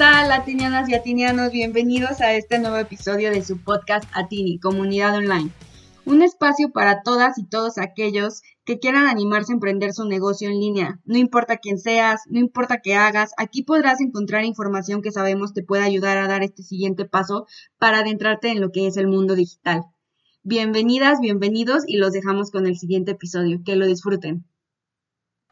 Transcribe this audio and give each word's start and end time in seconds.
¿Qué 0.00 0.06
tal, 0.06 0.30
latinianas 0.30 0.88
y 0.88 0.94
atinianos? 0.94 1.52
Bienvenidos 1.52 2.22
a 2.22 2.32
este 2.32 2.58
nuevo 2.58 2.78
episodio 2.78 3.30
de 3.30 3.44
su 3.44 3.58
podcast 3.58 4.08
Atini, 4.14 4.58
Comunidad 4.58 5.14
Online. 5.14 5.50
Un 6.06 6.22
espacio 6.22 6.72
para 6.72 7.02
todas 7.02 7.36
y 7.36 7.44
todos 7.44 7.76
aquellos 7.76 8.40
que 8.64 8.78
quieran 8.78 9.08
animarse 9.08 9.52
a 9.52 9.56
emprender 9.56 9.92
su 9.92 10.06
negocio 10.06 10.48
en 10.48 10.58
línea. 10.58 11.00
No 11.04 11.18
importa 11.18 11.58
quién 11.58 11.76
seas, 11.76 12.22
no 12.30 12.40
importa 12.40 12.80
qué 12.80 12.94
hagas, 12.94 13.32
aquí 13.36 13.62
podrás 13.62 14.00
encontrar 14.00 14.46
información 14.46 15.02
que 15.02 15.12
sabemos 15.12 15.52
te 15.52 15.62
puede 15.62 15.82
ayudar 15.82 16.16
a 16.16 16.28
dar 16.28 16.42
este 16.42 16.62
siguiente 16.62 17.04
paso 17.04 17.46
para 17.76 17.98
adentrarte 17.98 18.48
en 18.48 18.62
lo 18.62 18.72
que 18.72 18.86
es 18.86 18.96
el 18.96 19.06
mundo 19.06 19.34
digital. 19.34 19.82
Bienvenidas, 20.42 21.20
bienvenidos 21.20 21.82
y 21.86 21.98
los 21.98 22.12
dejamos 22.12 22.50
con 22.50 22.66
el 22.66 22.78
siguiente 22.78 23.10
episodio. 23.10 23.60
Que 23.66 23.76
lo 23.76 23.86
disfruten. 23.86 24.46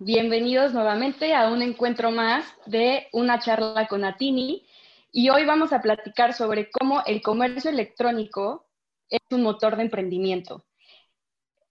Bienvenidos 0.00 0.72
nuevamente 0.72 1.34
a 1.34 1.50
un 1.50 1.60
encuentro 1.60 2.12
más 2.12 2.44
de 2.66 3.08
una 3.12 3.40
charla 3.40 3.88
con 3.88 4.04
Atini 4.04 4.64
y 5.10 5.28
hoy 5.28 5.44
vamos 5.44 5.72
a 5.72 5.82
platicar 5.82 6.34
sobre 6.34 6.70
cómo 6.70 7.02
el 7.04 7.20
comercio 7.20 7.68
electrónico 7.68 8.68
es 9.10 9.18
un 9.32 9.42
motor 9.42 9.74
de 9.74 9.82
emprendimiento. 9.82 10.64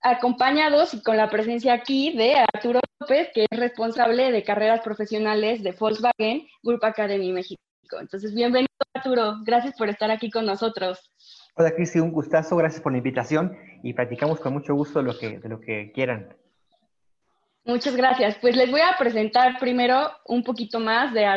Acompañados 0.02 0.94
y 0.94 1.02
con 1.02 1.16
la 1.16 1.30
presencia 1.30 1.72
aquí 1.72 2.18
de 2.18 2.36
Arturo 2.54 2.82
López, 3.00 3.30
que 3.34 3.46
es 3.50 3.60
responsable 3.60 4.30
de 4.30 4.44
carreras 4.44 4.82
profesionales 4.82 5.64
de 5.64 5.72
Volkswagen 5.72 6.46
Group 6.64 6.84
Academy 6.84 7.32
México. 7.32 7.62
Entonces, 7.98 8.36
bienvenido 8.36 8.68
Arturo, 8.94 9.36
gracias 9.46 9.74
por 9.78 9.88
estar 9.88 10.12
aquí 10.12 10.30
con 10.30 10.46
nosotros. 10.46 11.14
Hola 11.56 11.74
Cristi, 11.74 12.00
un 12.00 12.12
gustazo, 12.12 12.58
gracias 12.58 12.82
por 12.82 12.92
la 12.92 12.98
invitación 12.98 13.58
y 13.84 13.94
platicamos 13.94 14.42
con 14.42 14.52
mucho 14.52 14.76
gusto 14.76 15.02
lo 15.02 15.18
que, 15.18 15.40
de 15.40 15.48
lo 15.48 15.62
que 15.62 15.94
quieran. 15.94 16.36
Muchas 17.68 17.98
gracias. 17.98 18.38
Pues 18.40 18.56
les 18.56 18.72
voy 18.72 18.80
a 18.80 18.96
presentar 18.98 19.60
primero 19.60 20.10
un 20.26 20.42
poquito 20.42 20.80
más 20.80 21.14
de 21.14 21.28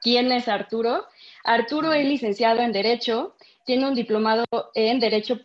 quién 0.00 0.30
es 0.30 0.46
Arturo. 0.46 1.04
Arturo 1.42 1.92
es 1.92 2.06
licenciado 2.06 2.60
en 2.60 2.70
Derecho, 2.70 3.34
tiene 3.66 3.88
un 3.88 3.94
diplomado 3.96 4.44
en 4.74 5.00
Derecho 5.00 5.40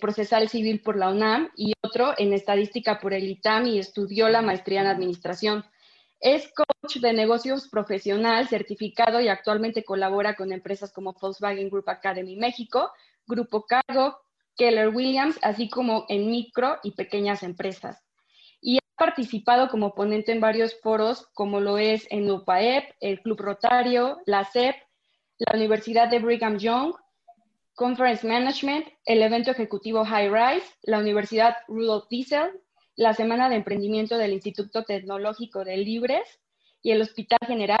Procesal 0.00 0.48
Civil 0.48 0.80
por 0.80 0.96
la 0.96 1.10
UNAM 1.10 1.48
y 1.56 1.74
otro 1.80 2.12
en 2.18 2.32
Estadística 2.32 2.98
por 2.98 3.14
el 3.14 3.30
ITAM 3.30 3.68
y 3.68 3.78
estudió 3.78 4.28
la 4.28 4.42
maestría 4.42 4.80
en 4.80 4.88
Administración. 4.88 5.64
Es 6.18 6.52
coach 6.52 6.96
de 6.96 7.12
negocios 7.12 7.68
profesional 7.68 8.48
certificado 8.48 9.20
y 9.20 9.28
actualmente 9.28 9.84
colabora 9.84 10.34
con 10.34 10.50
empresas 10.50 10.92
como 10.92 11.12
Volkswagen 11.12 11.70
Group 11.70 11.88
Academy 11.88 12.34
México, 12.34 12.90
Grupo 13.28 13.64
Cargo, 13.64 14.18
Keller 14.56 14.88
Williams, 14.88 15.38
así 15.40 15.68
como 15.68 16.04
en 16.08 16.32
micro 16.32 16.78
y 16.82 16.90
pequeñas 16.96 17.44
empresas 17.44 18.02
participado 19.02 19.68
como 19.68 19.96
ponente 19.96 20.30
en 20.30 20.40
varios 20.40 20.78
foros, 20.80 21.26
como 21.34 21.58
lo 21.58 21.76
es 21.76 22.06
en 22.10 22.30
UPAEP, 22.30 22.84
el 23.00 23.20
Club 23.20 23.40
Rotario, 23.40 24.20
la 24.26 24.44
CEP, 24.44 24.76
la 25.38 25.56
Universidad 25.56 26.08
de 26.08 26.20
Brigham 26.20 26.56
Young, 26.56 26.94
Conference 27.74 28.24
Management, 28.24 28.86
el 29.04 29.22
evento 29.22 29.50
ejecutivo 29.50 30.04
High 30.04 30.28
Rise, 30.28 30.66
la 30.84 31.00
Universidad 31.00 31.56
Rudolf 31.66 32.04
Diesel, 32.10 32.52
la 32.94 33.12
Semana 33.12 33.48
de 33.48 33.56
Emprendimiento 33.56 34.18
del 34.18 34.34
Instituto 34.34 34.84
Tecnológico 34.84 35.64
de 35.64 35.78
Libres 35.78 36.40
y 36.80 36.92
el 36.92 37.02
Hospital 37.02 37.40
General, 37.44 37.80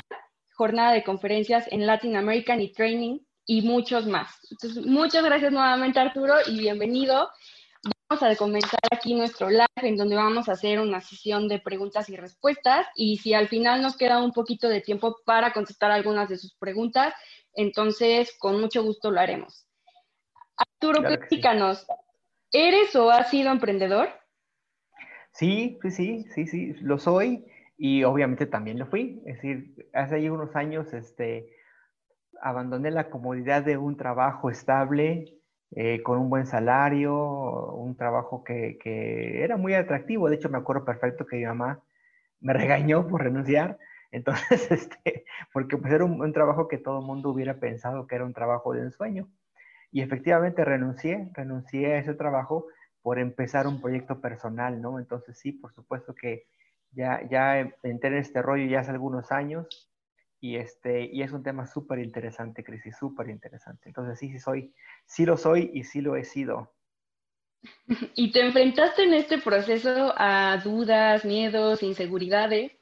jornada 0.56 0.92
de 0.92 1.04
conferencias 1.04 1.66
en 1.70 1.86
Latin 1.86 2.16
American 2.16 2.60
y 2.60 2.72
Training 2.72 3.20
y 3.46 3.62
muchos 3.62 4.06
más. 4.06 4.40
Entonces, 4.50 4.84
muchas 4.84 5.24
gracias 5.24 5.52
nuevamente 5.52 6.00
Arturo 6.00 6.34
y 6.48 6.58
bienvenido 6.58 7.28
a 8.20 8.36
comenzar 8.36 8.80
aquí 8.90 9.14
nuestro 9.14 9.48
live 9.48 9.66
en 9.76 9.96
donde 9.96 10.14
vamos 10.14 10.48
a 10.48 10.52
hacer 10.52 10.78
una 10.80 11.00
sesión 11.00 11.48
de 11.48 11.58
preguntas 11.58 12.08
y 12.08 12.16
respuestas 12.16 12.86
y 12.94 13.16
si 13.16 13.34
al 13.34 13.48
final 13.48 13.82
nos 13.82 13.96
queda 13.96 14.22
un 14.22 14.32
poquito 14.32 14.68
de 14.68 14.80
tiempo 14.80 15.16
para 15.24 15.52
contestar 15.52 15.90
algunas 15.90 16.28
de 16.28 16.36
sus 16.36 16.54
preguntas, 16.54 17.14
entonces 17.54 18.36
con 18.38 18.60
mucho 18.60 18.82
gusto 18.82 19.10
lo 19.10 19.20
haremos. 19.20 19.66
Arturo, 20.56 21.02
platícanos, 21.02 21.86
¿eres 22.52 22.94
o 22.94 23.10
has 23.10 23.30
sido 23.30 23.50
emprendedor? 23.50 24.08
Sí, 25.32 25.78
sí, 25.82 25.90
sí, 25.90 26.24
sí, 26.34 26.46
sí, 26.46 26.74
lo 26.82 26.98
soy 26.98 27.46
y 27.78 28.04
obviamente 28.04 28.46
también 28.46 28.78
lo 28.78 28.86
fui. 28.86 29.22
Es 29.24 29.36
decir, 29.36 29.88
hace 29.94 30.30
unos 30.30 30.54
años 30.54 30.92
este, 30.92 31.48
abandoné 32.42 32.90
la 32.90 33.08
comodidad 33.08 33.62
de 33.62 33.78
un 33.78 33.96
trabajo 33.96 34.50
estable, 34.50 35.41
eh, 35.74 36.02
con 36.02 36.18
un 36.18 36.28
buen 36.28 36.46
salario, 36.46 37.14
un 37.72 37.96
trabajo 37.96 38.44
que, 38.44 38.78
que, 38.78 39.42
era 39.42 39.56
muy 39.56 39.74
atractivo. 39.74 40.28
De 40.28 40.36
hecho, 40.36 40.50
me 40.50 40.58
acuerdo 40.58 40.84
perfecto 40.84 41.26
que 41.26 41.36
mi 41.36 41.44
mamá 41.44 41.82
me 42.40 42.52
regañó 42.52 43.06
por 43.08 43.22
renunciar. 43.22 43.78
Entonces, 44.10 44.70
este, 44.70 45.24
porque 45.52 45.78
pues 45.78 45.92
era 45.92 46.04
un, 46.04 46.32
trabajo 46.32 46.68
que 46.68 46.78
todo 46.78 47.00
el 47.00 47.06
mundo 47.06 47.30
hubiera 47.30 47.58
pensado 47.58 48.06
que 48.06 48.16
era 48.16 48.24
un 48.24 48.34
trabajo 48.34 48.74
de 48.74 48.82
ensueño. 48.82 49.28
Y 49.90 50.02
efectivamente 50.02 50.64
renuncié, 50.64 51.30
renuncié 51.34 51.94
a 51.94 51.98
ese 51.98 52.14
trabajo 52.14 52.66
por 53.02 53.18
empezar 53.18 53.66
un 53.66 53.80
proyecto 53.80 54.20
personal, 54.20 54.80
¿no? 54.80 54.98
Entonces 54.98 55.38
sí, 55.38 55.52
por 55.52 55.72
supuesto 55.72 56.14
que 56.14 56.46
ya, 56.92 57.26
ya 57.28 57.60
entré 57.82 58.10
en 58.10 58.16
este 58.16 58.42
rollo 58.42 58.66
ya 58.66 58.80
hace 58.80 58.90
algunos 58.90 59.32
años 59.32 59.91
y, 60.42 60.56
este, 60.56 61.04
y 61.04 61.22
es 61.22 61.30
un 61.30 61.44
tema 61.44 61.68
súper 61.68 62.00
interesante, 62.00 62.64
Cris, 62.64 62.82
súper 62.98 63.28
interesante. 63.28 63.88
Entonces 63.88 64.18
sí, 64.18 64.28
sí 64.32 64.40
soy, 64.40 64.74
sí 65.06 65.24
lo 65.24 65.36
soy 65.36 65.70
y 65.72 65.84
sí 65.84 66.00
lo 66.00 66.16
he 66.16 66.24
sido. 66.24 66.74
¿Y 68.16 68.32
te 68.32 68.44
enfrentaste 68.44 69.04
en 69.04 69.14
este 69.14 69.38
proceso 69.38 70.12
a 70.16 70.60
dudas, 70.64 71.24
miedos, 71.24 71.84
inseguridades? 71.84 72.72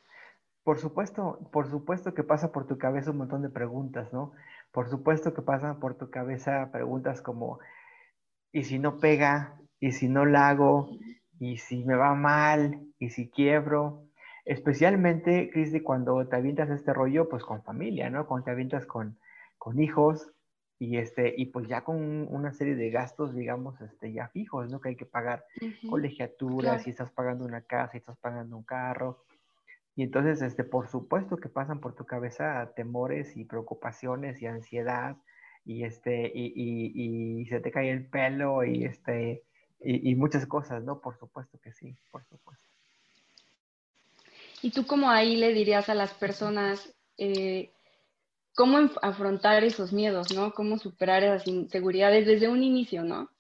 Por 0.65 0.79
supuesto, 0.79 1.51
por 1.53 1.69
supuesto 1.69 2.15
que 2.15 2.25
pasa 2.25 2.51
por 2.51 2.67
tu 2.67 2.79
cabeza 2.79 3.11
un 3.11 3.19
montón 3.19 3.43
de 3.43 3.51
preguntas, 3.51 4.11
¿no? 4.11 4.33
Por 4.73 4.89
supuesto 4.89 5.35
que 5.35 5.43
pasan 5.43 5.81
por 5.81 5.99
tu 5.99 6.09
cabeza 6.09 6.71
preguntas 6.73 7.21
como, 7.21 7.59
¿y 8.53 8.65
si 8.65 8.79
no 8.79 9.01
pega? 9.01 9.61
¿Y 9.81 9.93
si 9.93 10.09
no 10.09 10.25
la 10.25 10.49
hago? 10.49 10.89
¿Y 11.39 11.59
si 11.59 11.85
me 11.85 11.95
va 11.95 12.15
mal? 12.15 12.81
¿Y 12.99 13.11
si 13.11 13.29
quiebro? 13.29 14.07
Especialmente, 14.51 15.49
Cristi, 15.53 15.79
cuando 15.79 16.27
te 16.27 16.35
avientas 16.35 16.71
este 16.71 16.93
rollo, 16.93 17.29
pues 17.29 17.45
con 17.45 17.63
familia, 17.63 18.11
¿no? 18.11 18.27
Cuando 18.27 18.47
te 18.47 18.51
avientas 18.51 18.85
con, 18.85 19.17
con 19.59 19.81
hijos 19.81 20.29
y, 20.77 20.97
este, 20.97 21.33
y 21.37 21.47
pues 21.47 21.69
ya 21.69 21.85
con 21.85 22.27
una 22.29 22.53
serie 22.53 22.75
de 22.75 22.91
gastos, 22.91 23.33
digamos, 23.33 23.81
este, 23.81 24.13
ya 24.13 24.27
fijos, 24.27 24.69
¿no? 24.69 24.81
Que 24.81 24.89
hay 24.89 24.97
que 24.97 25.07
pagar 25.07 25.45
colegiaturas, 25.89 26.83
si 26.83 26.91
estás 26.91 27.13
pagando 27.13 27.45
una 27.45 27.61
casa, 27.61 27.93
si 27.93 27.99
estás 27.99 28.19
pagando 28.19 28.57
un 28.57 28.65
carro. 28.65 29.23
Y 29.95 30.03
entonces, 30.03 30.43
este, 30.43 30.65
por 30.65 30.89
supuesto 30.89 31.37
que 31.37 31.49
pasan 31.49 31.79
por 31.79 31.95
tu 31.95 32.05
cabeza 32.05 32.73
temores 32.75 33.37
y 33.37 33.45
preocupaciones 33.45 34.43
y 34.43 34.47
ansiedad 34.47 35.17
y, 35.65 35.85
este, 35.85 36.27
y, 36.35 36.53
y, 36.57 37.43
y 37.43 37.47
se 37.47 37.61
te 37.61 37.71
cae 37.71 37.93
el 37.93 38.09
pelo 38.09 38.65
y, 38.65 38.85
este, 38.85 39.45
y, 39.79 40.11
y 40.11 40.17
muchas 40.17 40.45
cosas, 40.47 40.83
¿no? 40.83 41.01
Por 41.01 41.17
supuesto 41.17 41.61
que 41.61 41.71
sí, 41.73 41.97
por 42.11 42.25
supuesto. 42.25 42.70
¿Y 44.63 44.71
tú 44.71 44.87
cómo 44.87 45.11
ahí 45.11 45.37
le 45.37 45.53
dirías 45.53 45.89
a 45.89 45.95
las 45.95 46.13
personas 46.15 46.95
eh, 47.17 47.71
cómo 48.55 48.79
afrontar 49.03 49.65
esos 49.65 49.93
miedos, 49.93 50.35
¿no? 50.35 50.53
Cómo 50.53 50.79
superar 50.79 51.23
esas 51.23 51.47
inseguridades 51.47 52.27
desde 52.27 52.49
un 52.49 52.63
inicio, 52.63 53.05
¿no? 53.05 53.31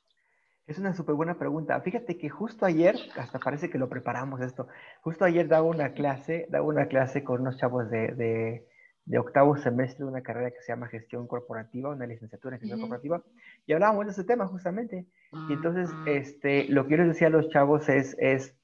Es 0.66 0.78
una 0.78 0.94
súper 0.94 1.16
buena 1.16 1.36
pregunta. 1.36 1.80
Fíjate 1.80 2.16
que 2.16 2.28
justo 2.28 2.64
ayer, 2.64 2.96
hasta 3.16 3.40
parece 3.40 3.70
que 3.70 3.78
lo 3.78 3.88
preparamos 3.88 4.40
esto, 4.40 4.68
justo 5.02 5.24
ayer 5.24 5.48
daba 5.48 5.66
una 5.66 5.92
clase, 5.92 6.46
daba 6.48 6.64
una 6.64 6.86
clase 6.86 7.24
con 7.24 7.40
unos 7.40 7.56
chavos 7.56 7.90
de, 7.90 8.64
de, 9.04 9.18
octavo 9.18 9.56
semestre 9.56 10.04
de 10.04 10.10
una 10.10 10.22
carrera 10.22 10.52
que 10.52 10.62
se 10.62 10.72
llama 10.72 10.86
gestión 10.86 11.26
corporativa, 11.26 11.90
una 11.90 12.06
licenciatura 12.06 12.54
en 12.54 12.60
gestión 12.60 12.80
corporativa, 12.80 13.20
y 13.66 13.72
hablábamos 13.72 14.06
de 14.06 14.12
ese 14.12 14.22
tema 14.22 14.46
justamente. 14.46 15.06
Y 15.48 15.52
entonces, 15.52 15.90
ah. 15.92 16.04
este, 16.06 16.68
lo 16.68 16.86
que 16.86 16.92
yo 16.92 16.96
les 16.98 17.08
decía 17.08 17.26
a 17.26 17.30
los 17.30 17.48
chavos 17.48 17.88
es, 17.88 18.16
es 18.20 18.54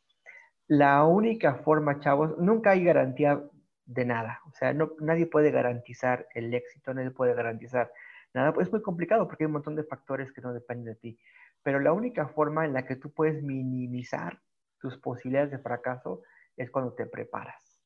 la 0.68 1.04
única 1.04 1.56
forma, 1.56 2.00
chavos, 2.00 2.36
nunca 2.38 2.70
hay 2.70 2.84
garantía 2.84 3.42
de 3.84 4.04
nada. 4.04 4.40
O 4.48 4.52
sea, 4.52 4.72
no, 4.72 4.92
nadie 5.00 5.26
puede 5.26 5.50
garantizar 5.50 6.26
el 6.34 6.52
éxito, 6.52 6.92
nadie 6.92 7.10
puede 7.10 7.34
garantizar 7.34 7.92
nada. 8.34 8.52
Pues 8.52 8.66
es 8.66 8.72
muy 8.72 8.82
complicado 8.82 9.26
porque 9.26 9.44
hay 9.44 9.46
un 9.46 9.52
montón 9.52 9.76
de 9.76 9.84
factores 9.84 10.32
que 10.32 10.40
no 10.40 10.52
dependen 10.52 10.94
de 10.94 10.94
ti. 10.96 11.18
Pero 11.62 11.80
la 11.80 11.92
única 11.92 12.28
forma 12.28 12.64
en 12.64 12.72
la 12.72 12.84
que 12.84 12.96
tú 12.96 13.12
puedes 13.12 13.42
minimizar 13.42 14.40
tus 14.80 14.98
posibilidades 14.98 15.50
de 15.50 15.58
fracaso 15.58 16.22
es 16.56 16.70
cuando 16.70 16.94
te 16.94 17.06
preparas. 17.06 17.80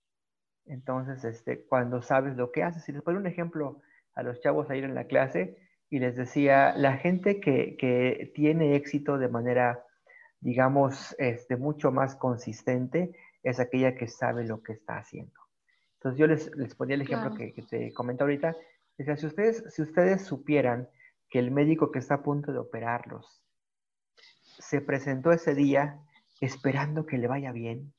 Entonces, 0.66 1.24
este, 1.24 1.66
cuando 1.66 2.02
sabes 2.02 2.36
lo 2.36 2.50
que 2.50 2.62
haces. 2.62 2.88
Y 2.88 2.92
les 2.92 3.02
pongo 3.02 3.18
un 3.18 3.26
ejemplo 3.26 3.82
a 4.14 4.22
los 4.22 4.40
chavos 4.40 4.70
a 4.70 4.76
ir 4.76 4.84
en 4.84 4.94
la 4.94 5.04
clase 5.04 5.56
y 5.88 5.98
les 5.98 6.16
decía, 6.16 6.74
la 6.76 6.96
gente 6.96 7.40
que, 7.40 7.76
que 7.76 8.32
tiene 8.34 8.76
éxito 8.76 9.18
de 9.18 9.28
manera 9.28 9.84
digamos, 10.40 11.14
este, 11.18 11.56
mucho 11.56 11.92
más 11.92 12.16
consistente 12.16 13.12
es 13.42 13.60
aquella 13.60 13.94
que 13.94 14.08
sabe 14.08 14.44
lo 14.44 14.62
que 14.62 14.72
está 14.72 14.98
haciendo. 14.98 15.40
Entonces 15.94 16.18
yo 16.18 16.26
les, 16.26 16.56
les 16.56 16.74
ponía 16.74 16.94
el 16.94 17.02
ejemplo 17.02 17.34
que, 17.34 17.52
te 17.68 17.92
comento 17.92 18.24
ahorita. 18.24 18.56
Decía, 18.96 19.16
si 19.16 19.26
ustedes, 19.26 19.64
si 19.74 19.82
ustedes 19.82 20.22
supieran 20.24 20.88
que 21.28 21.38
el 21.38 21.50
médico 21.50 21.90
que 21.90 21.98
está 21.98 22.14
a 22.14 22.22
punto 22.22 22.52
de 22.52 22.58
operarlos 22.58 23.42
se 24.58 24.80
presentó 24.80 25.32
ese 25.32 25.54
día 25.54 25.98
esperando 26.40 27.06
que 27.06 27.18
le 27.18 27.28
vaya 27.28 27.52
bien, 27.52 27.92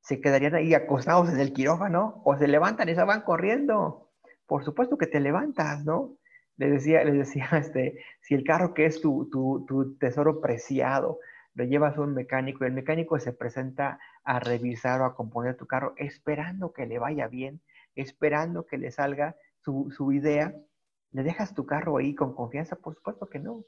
se 0.00 0.20
quedarían 0.20 0.54
ahí 0.54 0.72
acostados 0.72 1.30
en 1.30 1.40
el 1.40 1.52
quirófano 1.52 2.22
o 2.24 2.36
se 2.36 2.46
levantan 2.46 2.88
y 2.88 2.94
se 2.94 3.02
van 3.02 3.22
corriendo. 3.22 4.10
por 4.46 4.64
supuesto 4.64 4.96
que 4.96 5.08
te 5.08 5.18
levantas, 5.18 5.84
¿no? 5.84 6.16
Le 6.58 6.70
decía, 6.70 7.02
le 7.04 7.12
decía, 7.12 7.48
este, 7.58 7.98
si 8.20 8.34
el 8.34 8.44
carro 8.44 8.72
que 8.72 8.86
es 8.86 9.00
tu, 9.00 9.28
tu, 9.30 9.96
tesoro 9.98 10.40
preciado, 10.40 11.18
lo 11.56 11.64
llevas 11.64 11.96
a 11.96 12.02
un 12.02 12.12
mecánico 12.14 12.64
y 12.64 12.68
el 12.68 12.74
mecánico 12.74 13.18
se 13.18 13.32
presenta 13.32 13.98
a 14.24 14.38
revisar 14.38 15.00
o 15.00 15.06
a 15.06 15.14
componer 15.14 15.56
tu 15.56 15.66
carro 15.66 15.94
esperando 15.96 16.74
que 16.74 16.84
le 16.84 16.98
vaya 16.98 17.28
bien, 17.28 17.62
esperando 17.94 18.66
que 18.66 18.76
le 18.76 18.90
salga 18.90 19.36
su, 19.64 19.90
su 19.90 20.12
idea, 20.12 20.54
¿le 21.12 21.22
dejas 21.22 21.54
tu 21.54 21.64
carro 21.64 21.96
ahí 21.96 22.14
con 22.14 22.34
confianza? 22.34 22.76
Por 22.76 22.94
supuesto 22.94 23.30
que 23.30 23.38
no. 23.38 23.64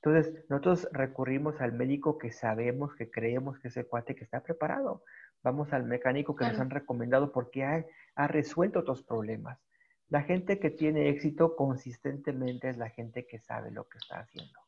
Entonces, 0.00 0.44
nosotros 0.48 0.88
recurrimos 0.92 1.60
al 1.60 1.72
médico 1.72 2.18
que 2.18 2.30
sabemos, 2.30 2.94
que 2.94 3.10
creemos 3.10 3.58
que 3.58 3.66
es 3.66 3.76
el 3.76 3.88
cuate 3.88 4.14
que 4.14 4.22
está 4.22 4.40
preparado. 4.40 5.02
Vamos 5.42 5.72
al 5.72 5.84
mecánico 5.84 6.36
que 6.36 6.44
nos 6.44 6.60
han 6.60 6.70
recomendado 6.70 7.32
porque 7.32 7.64
ha, 7.64 7.84
ha, 8.14 8.28
resuelto 8.28 8.78
otros 8.78 9.02
problemas. 9.02 9.58
La 10.08 10.22
gente 10.22 10.60
que 10.60 10.70
tiene 10.70 11.08
éxito 11.08 11.56
consistentemente 11.56 12.68
es 12.68 12.76
la 12.76 12.90
gente 12.90 13.26
que 13.26 13.40
sabe 13.40 13.72
lo 13.72 13.88
que 13.88 13.98
está 13.98 14.20
haciendo. 14.20 14.60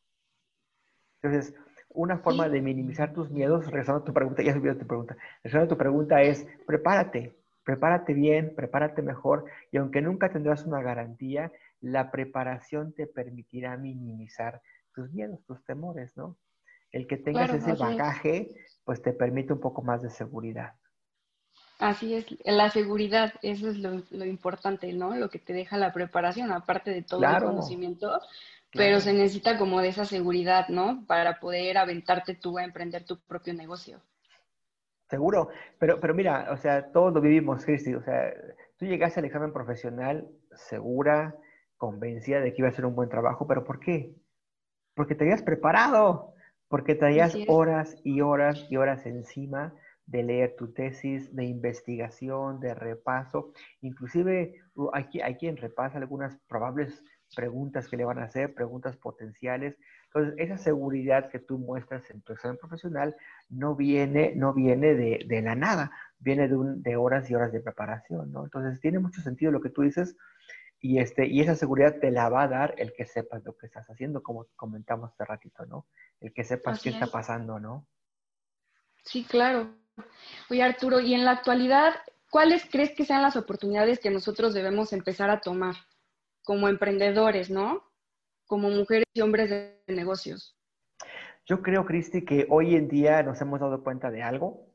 Entonces, 1.21 1.55
una 1.93 2.17
forma 2.19 2.49
de 2.49 2.61
minimizar 2.61 3.13
tus 3.13 3.29
miedos, 3.29 3.65
regresando 3.65 4.01
a 4.01 4.05
tu 4.05 4.13
pregunta, 4.13 4.43
ya 4.43 4.53
subió 4.53 4.77
tu 4.77 4.87
pregunta, 4.87 5.15
regresando 5.43 5.65
a 5.65 5.69
tu 5.69 5.77
pregunta 5.77 6.21
es, 6.21 6.45
prepárate, 6.65 7.35
prepárate 7.63 8.13
bien, 8.13 8.53
prepárate 8.55 9.01
mejor, 9.01 9.45
y 9.71 9.77
aunque 9.77 10.01
nunca 10.01 10.31
tendrás 10.31 10.65
una 10.65 10.81
garantía, 10.81 11.51
la 11.79 12.11
preparación 12.11 12.93
te 12.93 13.07
permitirá 13.07 13.77
minimizar 13.77 14.61
tus 14.93 15.11
miedos, 15.11 15.43
tus 15.45 15.63
temores, 15.65 16.15
¿no? 16.15 16.37
El 16.91 17.07
que 17.07 17.17
tengas 17.17 17.53
ese 17.53 17.73
bagaje, 17.73 18.49
pues 18.83 19.01
te 19.01 19.13
permite 19.13 19.53
un 19.53 19.59
poco 19.59 19.81
más 19.81 20.01
de 20.01 20.09
seguridad. 20.09 20.73
Así 21.79 22.13
es, 22.13 22.25
la 22.45 22.69
seguridad, 22.69 23.33
eso 23.41 23.69
es 23.69 23.77
lo, 23.77 24.25
importante, 24.25 24.93
¿no? 24.93 25.15
Lo 25.15 25.29
que 25.29 25.39
te 25.39 25.51
deja 25.51 25.77
la 25.77 25.91
preparación, 25.91 26.51
aparte 26.51 26.91
de 26.91 27.01
todo 27.01 27.23
el 27.23 27.43
conocimiento, 27.43 28.21
pero 28.73 28.99
se 28.99 29.13
necesita 29.13 29.57
como 29.57 29.81
de 29.81 29.89
esa 29.89 30.05
seguridad, 30.05 30.67
¿no? 30.69 31.05
Para 31.07 31.39
poder 31.39 31.77
aventarte 31.77 32.35
tú 32.35 32.57
a 32.57 32.63
emprender 32.63 33.03
tu 33.03 33.19
propio 33.19 33.53
negocio. 33.53 34.01
Seguro, 35.09 35.49
pero, 35.77 35.99
pero 35.99 36.13
mira, 36.13 36.47
o 36.51 36.57
sea, 36.57 36.91
todos 36.91 37.13
lo 37.13 37.19
vivimos, 37.19 37.65
Cristi, 37.65 37.93
o 37.93 38.01
sea, 38.01 38.33
tú 38.77 38.85
llegaste 38.85 39.19
al 39.19 39.25
examen 39.25 39.51
profesional 39.51 40.29
segura, 40.55 41.35
convencida 41.75 42.39
de 42.39 42.53
que 42.53 42.61
iba 42.61 42.69
a 42.69 42.73
ser 42.73 42.85
un 42.85 42.95
buen 42.95 43.09
trabajo, 43.09 43.45
pero 43.45 43.65
¿por 43.65 43.79
qué? 43.79 44.15
Porque 44.93 45.15
te 45.15 45.25
habías 45.25 45.41
preparado, 45.41 46.33
porque 46.69 46.95
traías 46.95 47.35
horas 47.47 47.97
y 48.03 48.21
horas 48.21 48.65
y 48.69 48.77
horas 48.77 49.05
encima 49.05 49.73
de 50.05 50.23
leer 50.23 50.55
tu 50.57 50.71
tesis, 50.73 51.35
de 51.35 51.45
investigación, 51.45 52.59
de 52.59 52.73
repaso. 52.73 53.51
Inclusive 53.81 54.61
hay, 54.93 55.05
hay 55.21 55.35
quien 55.35 55.57
repasa 55.57 55.97
algunas 55.97 56.37
probables 56.47 57.03
preguntas 57.35 57.87
que 57.87 57.97
le 57.97 58.05
van 58.05 58.19
a 58.19 58.25
hacer, 58.25 58.53
preguntas 58.53 58.97
potenciales. 58.97 59.77
Entonces, 60.05 60.35
esa 60.37 60.57
seguridad 60.57 61.29
que 61.29 61.39
tú 61.39 61.57
muestras 61.57 62.09
en 62.09 62.21
tu 62.21 62.33
examen 62.33 62.57
profesional 62.57 63.15
no 63.49 63.75
viene, 63.75 64.33
no 64.35 64.53
viene 64.53 64.93
de, 64.93 65.25
de 65.27 65.41
la 65.41 65.55
nada, 65.55 65.91
viene 66.19 66.47
de, 66.47 66.55
un, 66.55 66.83
de, 66.83 66.95
horas 66.95 67.29
y 67.29 67.35
horas 67.35 67.51
de 67.51 67.61
preparación, 67.61 68.31
¿no? 68.31 68.43
Entonces, 68.43 68.79
tiene 68.81 68.99
mucho 68.99 69.21
sentido 69.21 69.51
lo 69.51 69.61
que 69.61 69.69
tú 69.69 69.81
dices 69.81 70.15
y, 70.81 70.99
este, 70.99 71.27
y 71.27 71.41
esa 71.41 71.55
seguridad 71.55 71.99
te 71.99 72.09
la 72.09 72.27
va 72.29 72.43
a 72.43 72.47
dar 72.47 72.73
el 72.77 72.91
que 72.93 73.05
sepas 73.05 73.43
lo 73.45 73.55
que 73.55 73.67
estás 73.67 73.87
haciendo, 73.87 74.23
como 74.23 74.47
comentamos 74.55 75.11
hace 75.11 75.25
ratito, 75.25 75.65
¿no? 75.67 75.85
El 76.19 76.33
que 76.33 76.43
sepas 76.43 76.81
qué 76.81 76.89
está 76.89 77.07
pasando, 77.07 77.59
¿no? 77.59 77.87
Sí, 79.03 79.23
claro. 79.23 79.75
Oye, 80.49 80.63
Arturo, 80.63 80.99
y 80.99 81.13
en 81.13 81.23
la 81.23 81.31
actualidad, 81.31 81.93
¿cuáles 82.31 82.65
crees 82.65 82.95
que 82.95 83.05
sean 83.05 83.21
las 83.21 83.35
oportunidades 83.35 83.99
que 83.99 84.09
nosotros 84.09 84.53
debemos 84.53 84.91
empezar 84.91 85.29
a 85.29 85.41
tomar 85.41 85.75
como 86.43 86.67
emprendedores, 86.67 87.49
¿no? 87.49 87.83
Como 88.45 88.69
mujeres 88.69 89.05
y 89.13 89.21
hombres 89.21 89.49
de 89.49 89.81
negocios. 89.87 90.57
Yo 91.45 91.61
creo, 91.61 91.85
Cristi, 91.85 92.23
que 92.23 92.45
hoy 92.49 92.75
en 92.75 92.87
día 92.87 93.23
nos 93.23 93.41
hemos 93.41 93.59
dado 93.59 93.83
cuenta 93.83 94.11
de 94.11 94.23
algo. 94.23 94.67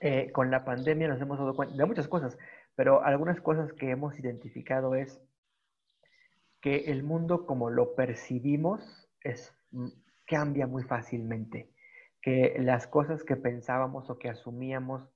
Eh, 0.00 0.32
con 0.32 0.50
la 0.50 0.64
pandemia 0.64 1.08
nos 1.08 1.20
hemos 1.20 1.38
dado 1.38 1.54
cuenta 1.54 1.76
de 1.76 1.84
muchas 1.84 2.08
cosas, 2.08 2.38
pero 2.74 3.04
algunas 3.04 3.40
cosas 3.40 3.72
que 3.74 3.90
hemos 3.90 4.18
identificado 4.18 4.94
es 4.94 5.20
que 6.60 6.90
el 6.90 7.02
mundo 7.02 7.44
como 7.46 7.70
lo 7.70 7.94
percibimos 7.94 9.10
es, 9.20 9.54
mm, 9.70 9.88
cambia 10.26 10.66
muy 10.66 10.82
fácilmente 10.84 11.72
que 12.22 12.56
las 12.58 12.86
cosas 12.86 13.24
que 13.24 13.36
pensábamos 13.36 14.08
o 14.08 14.18
que 14.18 14.30
asumíamos 14.30 15.08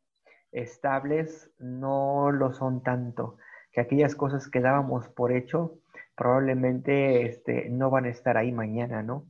estables 0.52 1.50
no 1.58 2.32
lo 2.32 2.52
son 2.52 2.82
tanto, 2.82 3.38
que 3.76 3.82
aquellas 3.82 4.14
cosas 4.14 4.48
que 4.48 4.60
dábamos 4.60 5.06
por 5.10 5.32
hecho 5.32 5.78
probablemente 6.16 7.26
este, 7.26 7.68
no 7.68 7.90
van 7.90 8.06
a 8.06 8.08
estar 8.08 8.38
ahí 8.38 8.50
mañana, 8.50 9.02
¿no? 9.02 9.26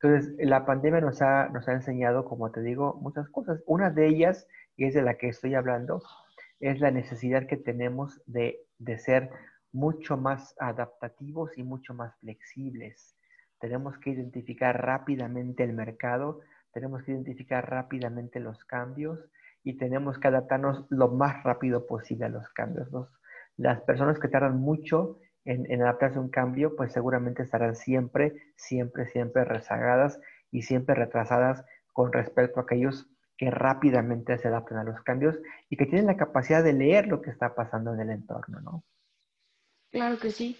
Entonces, 0.00 0.34
la 0.38 0.64
pandemia 0.64 1.02
nos 1.02 1.20
ha, 1.20 1.50
nos 1.50 1.68
ha 1.68 1.74
enseñado, 1.74 2.24
como 2.24 2.50
te 2.50 2.62
digo, 2.62 2.98
muchas 3.02 3.28
cosas. 3.28 3.62
Una 3.66 3.90
de 3.90 4.08
ellas, 4.08 4.48
y 4.78 4.86
es 4.86 4.94
de 4.94 5.02
la 5.02 5.18
que 5.18 5.28
estoy 5.28 5.54
hablando, 5.54 6.02
es 6.58 6.80
la 6.80 6.90
necesidad 6.90 7.46
que 7.46 7.58
tenemos 7.58 8.22
de, 8.24 8.64
de 8.78 8.98
ser 8.98 9.28
mucho 9.72 10.16
más 10.16 10.54
adaptativos 10.58 11.58
y 11.58 11.62
mucho 11.62 11.92
más 11.92 12.16
flexibles. 12.20 13.14
Tenemos 13.60 13.98
que 13.98 14.08
identificar 14.08 14.82
rápidamente 14.82 15.64
el 15.64 15.74
mercado, 15.74 16.40
tenemos 16.72 17.02
que 17.02 17.12
identificar 17.12 17.68
rápidamente 17.68 18.40
los 18.40 18.64
cambios 18.64 19.18
y 19.62 19.76
tenemos 19.76 20.18
que 20.18 20.28
adaptarnos 20.28 20.86
lo 20.88 21.08
más 21.08 21.42
rápido 21.44 21.86
posible 21.86 22.24
a 22.24 22.30
los 22.30 22.48
cambios. 22.48 22.88
Las 23.56 23.80
personas 23.82 24.18
que 24.18 24.28
tardan 24.28 24.58
mucho 24.58 25.18
en, 25.44 25.82
adaptarse 25.82 26.18
a 26.18 26.22
un 26.22 26.30
cambio, 26.30 26.76
pues 26.76 26.92
seguramente 26.92 27.42
estarán 27.42 27.74
siempre, 27.74 28.34
siempre, 28.56 29.06
siempre 29.06 29.44
rezagadas 29.44 30.20
y 30.50 30.62
siempre 30.62 30.94
retrasadas 30.94 31.64
con 31.92 32.12
respecto 32.12 32.60
a 32.60 32.62
aquellos 32.62 33.08
que 33.36 33.50
rápidamente 33.50 34.38
se 34.38 34.48
adaptan 34.48 34.78
a 34.78 34.84
los 34.84 35.00
cambios 35.02 35.38
y 35.68 35.76
que 35.76 35.86
tienen 35.86 36.06
la 36.06 36.16
capacidad 36.16 36.62
de 36.62 36.72
leer 36.72 37.08
lo 37.08 37.20
que 37.20 37.30
está 37.30 37.54
pasando 37.54 37.92
en 37.94 38.00
el 38.00 38.10
entorno, 38.10 38.60
¿no? 38.60 38.84
Claro 39.90 40.18
que 40.18 40.30
sí. 40.30 40.56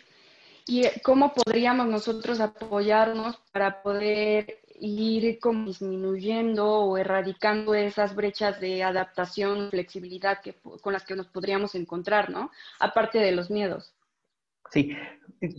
¿Y 0.66 0.88
cómo 1.00 1.32
podríamos 1.32 1.86
nosotros 1.88 2.40
apoyarnos 2.40 3.36
para 3.52 3.82
poder 3.82 4.61
ir 4.82 5.38
como 5.38 5.66
disminuyendo 5.66 6.66
o 6.66 6.98
erradicando 6.98 7.74
esas 7.74 8.14
brechas 8.16 8.60
de 8.60 8.82
adaptación, 8.82 9.70
flexibilidad 9.70 10.40
que, 10.42 10.54
con 10.80 10.92
las 10.92 11.04
que 11.04 11.14
nos 11.14 11.28
podríamos 11.28 11.74
encontrar, 11.74 12.30
¿no? 12.30 12.50
Aparte 12.80 13.18
de 13.18 13.32
los 13.32 13.50
miedos. 13.50 13.94
Sí, 14.70 14.96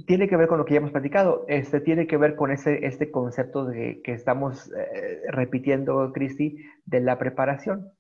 tiene 0.07 0.27
que 0.27 0.35
ver 0.35 0.47
con 0.47 0.57
lo 0.57 0.65
que 0.65 0.73
ya 0.73 0.79
hemos 0.79 0.91
platicado, 0.91 1.45
este, 1.47 1.79
tiene 1.79 2.07
que 2.07 2.17
ver 2.17 2.35
con 2.35 2.51
ese, 2.51 2.85
este 2.85 3.11
concepto 3.11 3.65
de, 3.65 4.01
que 4.03 4.11
estamos 4.11 4.71
eh, 4.75 5.21
repitiendo, 5.29 6.11
Cristi, 6.11 6.57
de 6.85 6.99
la 6.99 7.17
preparación. 7.17 7.91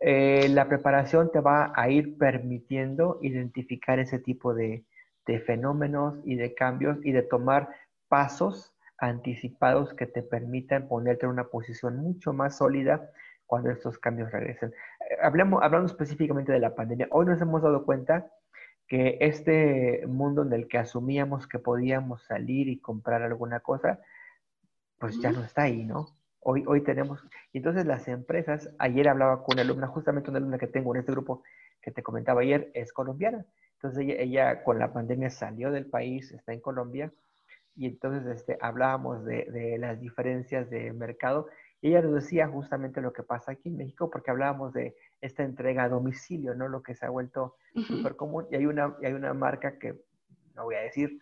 Eh, 0.00 0.48
la 0.48 0.68
preparación 0.68 1.30
te 1.30 1.40
va 1.40 1.72
a 1.76 1.88
ir 1.88 2.18
permitiendo 2.18 3.18
identificar 3.22 3.98
ese 3.98 4.18
tipo 4.18 4.54
de, 4.54 4.84
de 5.26 5.40
fenómenos 5.40 6.18
y 6.24 6.34
de 6.34 6.54
cambios 6.54 6.98
y 7.04 7.12
de 7.12 7.22
tomar 7.22 7.68
pasos 8.08 8.73
anticipados 8.98 9.94
que 9.94 10.06
te 10.06 10.22
permitan 10.22 10.88
ponerte 10.88 11.26
en 11.26 11.32
una 11.32 11.44
posición 11.44 11.96
mucho 11.96 12.32
más 12.32 12.58
sólida 12.58 13.10
cuando 13.46 13.70
estos 13.70 13.98
cambios 13.98 14.30
regresen. 14.32 14.70
Eh, 14.70 15.16
hablamos, 15.22 15.62
hablando 15.62 15.86
específicamente 15.86 16.52
de 16.52 16.60
la 16.60 16.74
pandemia, 16.74 17.08
hoy 17.10 17.26
nos 17.26 17.40
hemos 17.40 17.62
dado 17.62 17.84
cuenta 17.84 18.30
que 18.86 19.18
este 19.20 20.06
mundo 20.06 20.42
en 20.42 20.52
el 20.52 20.68
que 20.68 20.78
asumíamos 20.78 21.46
que 21.46 21.58
podíamos 21.58 22.24
salir 22.24 22.68
y 22.68 22.80
comprar 22.80 23.22
alguna 23.22 23.60
cosa, 23.60 24.00
pues 24.98 25.20
ya 25.20 25.32
no 25.32 25.42
está 25.42 25.62
ahí, 25.62 25.84
¿no? 25.84 26.06
Hoy, 26.40 26.64
hoy 26.66 26.82
tenemos, 26.82 27.24
y 27.52 27.58
entonces 27.58 27.86
las 27.86 28.06
empresas, 28.06 28.70
ayer 28.78 29.08
hablaba 29.08 29.42
con 29.42 29.54
una 29.54 29.62
alumna, 29.62 29.86
justamente 29.86 30.28
una 30.28 30.38
alumna 30.38 30.58
que 30.58 30.66
tengo 30.66 30.94
en 30.94 31.00
este 31.00 31.12
grupo 31.12 31.42
que 31.80 31.90
te 31.90 32.02
comentaba 32.02 32.42
ayer, 32.42 32.70
es 32.74 32.92
colombiana. 32.92 33.46
Entonces 33.74 34.16
ella 34.18 34.62
con 34.62 34.78
la 34.78 34.92
pandemia 34.92 35.30
salió 35.30 35.70
del 35.70 35.86
país, 35.86 36.32
está 36.32 36.52
en 36.52 36.60
Colombia, 36.60 37.12
y 37.76 37.86
entonces 37.86 38.26
este, 38.26 38.58
hablábamos 38.60 39.24
de, 39.24 39.44
de, 39.50 39.78
las 39.78 40.00
diferencias 40.00 40.70
de 40.70 40.92
mercado. 40.92 41.48
Ella 41.82 42.00
nos 42.00 42.14
decía 42.14 42.48
justamente 42.48 43.00
lo 43.00 43.12
que 43.12 43.22
pasa 43.22 43.52
aquí 43.52 43.68
en 43.68 43.76
México, 43.76 44.10
porque 44.10 44.30
hablábamos 44.30 44.72
de 44.72 44.96
esta 45.20 45.42
entrega 45.42 45.84
a 45.84 45.88
domicilio, 45.88 46.54
¿no? 46.54 46.68
Lo 46.68 46.82
que 46.82 46.94
se 46.94 47.04
ha 47.04 47.10
vuelto 47.10 47.56
súper 47.86 48.16
común. 48.16 48.46
Y 48.50 48.56
hay, 48.56 48.66
una, 48.66 48.96
y 49.02 49.06
hay 49.06 49.12
una 49.12 49.34
marca 49.34 49.78
que 49.78 49.94
no 50.54 50.64
voy 50.64 50.76
a 50.76 50.80
decir, 50.80 51.18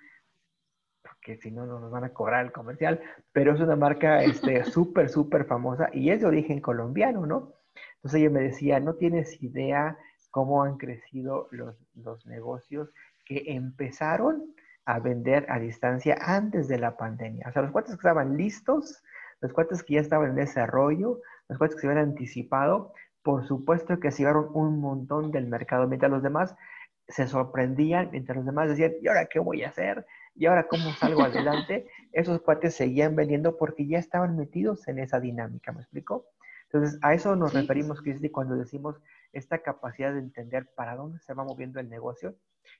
porque 1.02 1.36
si 1.36 1.50
no, 1.50 1.66
no 1.66 1.80
nos 1.80 1.90
van 1.90 2.04
a 2.04 2.12
cobrar 2.12 2.44
el 2.44 2.52
comercial, 2.52 3.00
pero 3.32 3.54
es 3.54 3.60
una 3.60 3.76
marca 3.76 4.22
este, 4.22 4.64
súper, 4.64 5.08
súper 5.08 5.46
famosa 5.46 5.88
y 5.92 6.10
es 6.10 6.20
de 6.20 6.26
origen 6.26 6.60
colombiano, 6.60 7.26
¿no? 7.26 7.54
Entonces 7.96 8.20
ella 8.20 8.30
me 8.30 8.42
decía, 8.42 8.78
no 8.78 8.94
tienes 8.94 9.42
idea 9.42 9.96
cómo 10.30 10.62
han 10.62 10.76
crecido 10.76 11.48
los, 11.50 11.76
los 11.94 12.26
negocios 12.26 12.92
que 13.24 13.44
empezaron 13.46 14.54
a 14.84 14.98
vender 14.98 15.46
a 15.48 15.58
distancia 15.58 16.16
antes 16.20 16.68
de 16.68 16.78
la 16.78 16.96
pandemia. 16.96 17.46
O 17.48 17.52
sea, 17.52 17.62
los 17.62 17.70
cuates 17.70 17.92
que 17.92 17.96
estaban 17.96 18.36
listos, 18.36 19.02
los 19.40 19.52
cuates 19.52 19.82
que 19.82 19.94
ya 19.94 20.00
estaban 20.00 20.30
en 20.30 20.36
desarrollo, 20.36 21.20
los 21.48 21.58
cuates 21.58 21.76
que 21.76 21.82
se 21.82 21.88
habían 21.88 22.04
anticipado, 22.04 22.92
por 23.22 23.46
supuesto 23.46 24.00
que 24.00 24.10
se 24.10 24.18
llevaron 24.18 24.48
un 24.54 24.80
montón 24.80 25.30
del 25.30 25.46
mercado, 25.46 25.86
mientras 25.86 26.10
los 26.10 26.22
demás 26.22 26.54
se 27.08 27.26
sorprendían 27.26 28.10
mientras 28.10 28.36
los 28.36 28.46
demás 28.46 28.68
decían, 28.68 28.92
¿y 29.00 29.08
ahora 29.08 29.26
qué 29.26 29.38
voy 29.38 29.62
a 29.62 29.68
hacer? 29.68 30.06
¿Y 30.34 30.46
ahora 30.46 30.66
cómo 30.66 30.92
salgo 30.92 31.22
adelante? 31.22 31.86
Esos 32.12 32.40
cuates 32.40 32.74
seguían 32.74 33.14
vendiendo 33.16 33.56
porque 33.56 33.86
ya 33.86 33.98
estaban 33.98 34.36
metidos 34.36 34.88
en 34.88 34.98
esa 34.98 35.20
dinámica, 35.20 35.72
¿me 35.72 35.80
explico? 35.80 36.26
Entonces, 36.64 36.98
a 37.02 37.12
eso 37.12 37.36
nos 37.36 37.52
referimos, 37.52 38.00
Cristi, 38.00 38.30
cuando 38.30 38.56
decimos 38.56 38.96
esta 39.34 39.58
capacidad 39.58 40.12
de 40.12 40.20
entender 40.20 40.70
para 40.74 40.96
dónde 40.96 41.18
se 41.20 41.34
va 41.34 41.44
moviendo 41.44 41.80
el 41.80 41.90
negocio 41.90 42.34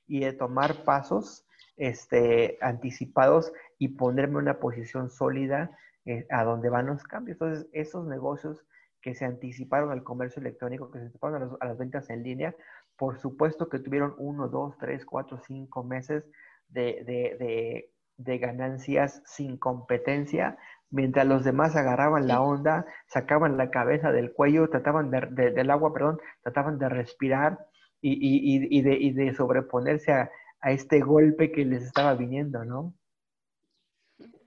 y 0.07 0.21
de 0.21 0.33
tomar 0.33 0.83
pasos 0.83 1.45
este, 1.77 2.57
anticipados 2.61 3.51
y 3.77 3.89
ponerme 3.89 4.33
en 4.33 4.43
una 4.43 4.59
posición 4.59 5.09
sólida 5.09 5.71
eh, 6.05 6.25
a 6.29 6.43
donde 6.43 6.69
van 6.69 6.87
los 6.87 7.03
cambios. 7.03 7.35
Entonces, 7.35 7.67
esos 7.71 8.05
negocios 8.05 8.65
que 9.01 9.15
se 9.15 9.25
anticiparon 9.25 9.91
al 9.91 10.03
comercio 10.03 10.39
electrónico, 10.39 10.89
que 10.89 10.99
se 10.99 11.05
anticiparon 11.05 11.57
a, 11.59 11.65
las 11.65 11.77
ventas 11.77 12.09
en 12.09 12.23
línea, 12.23 12.55
por 12.97 13.19
supuesto 13.19 13.69
que 13.69 13.79
tuvieron 13.79 14.15
uno, 14.17 14.47
dos, 14.47 14.77
tres, 14.77 15.05
cuatro, 15.05 15.39
cinco 15.39 15.83
meses 15.83 16.23
de, 16.69 17.89
ganancias 18.17 19.21
sin 19.25 19.57
competencia, 19.57 20.57
mientras 20.89 21.27
los 21.27 21.43
demás 21.43 21.75
agarraban 21.75 22.27
la 22.27 22.41
onda, 22.41 22.85
sacaban 23.07 23.57
la 23.57 23.71
cabeza 23.71 24.11
del 24.11 24.31
cuello, 24.31 24.69
trataban 24.69 25.11
del 25.11 25.69
agua, 25.69 25.93
perdón, 25.93 26.19
trataban 26.41 26.79
de 26.79 26.89
respirar 26.89 27.59
y, 28.01 28.81
de, 29.11 29.33
sobreponerse 29.33 30.11
a, 30.13 30.31
este 30.71 31.01
golpe 31.01 31.51
que 31.51 31.65
les 31.65 31.83
estaba 31.83 32.15
viniendo, 32.15 32.63
¿no? 32.63 32.93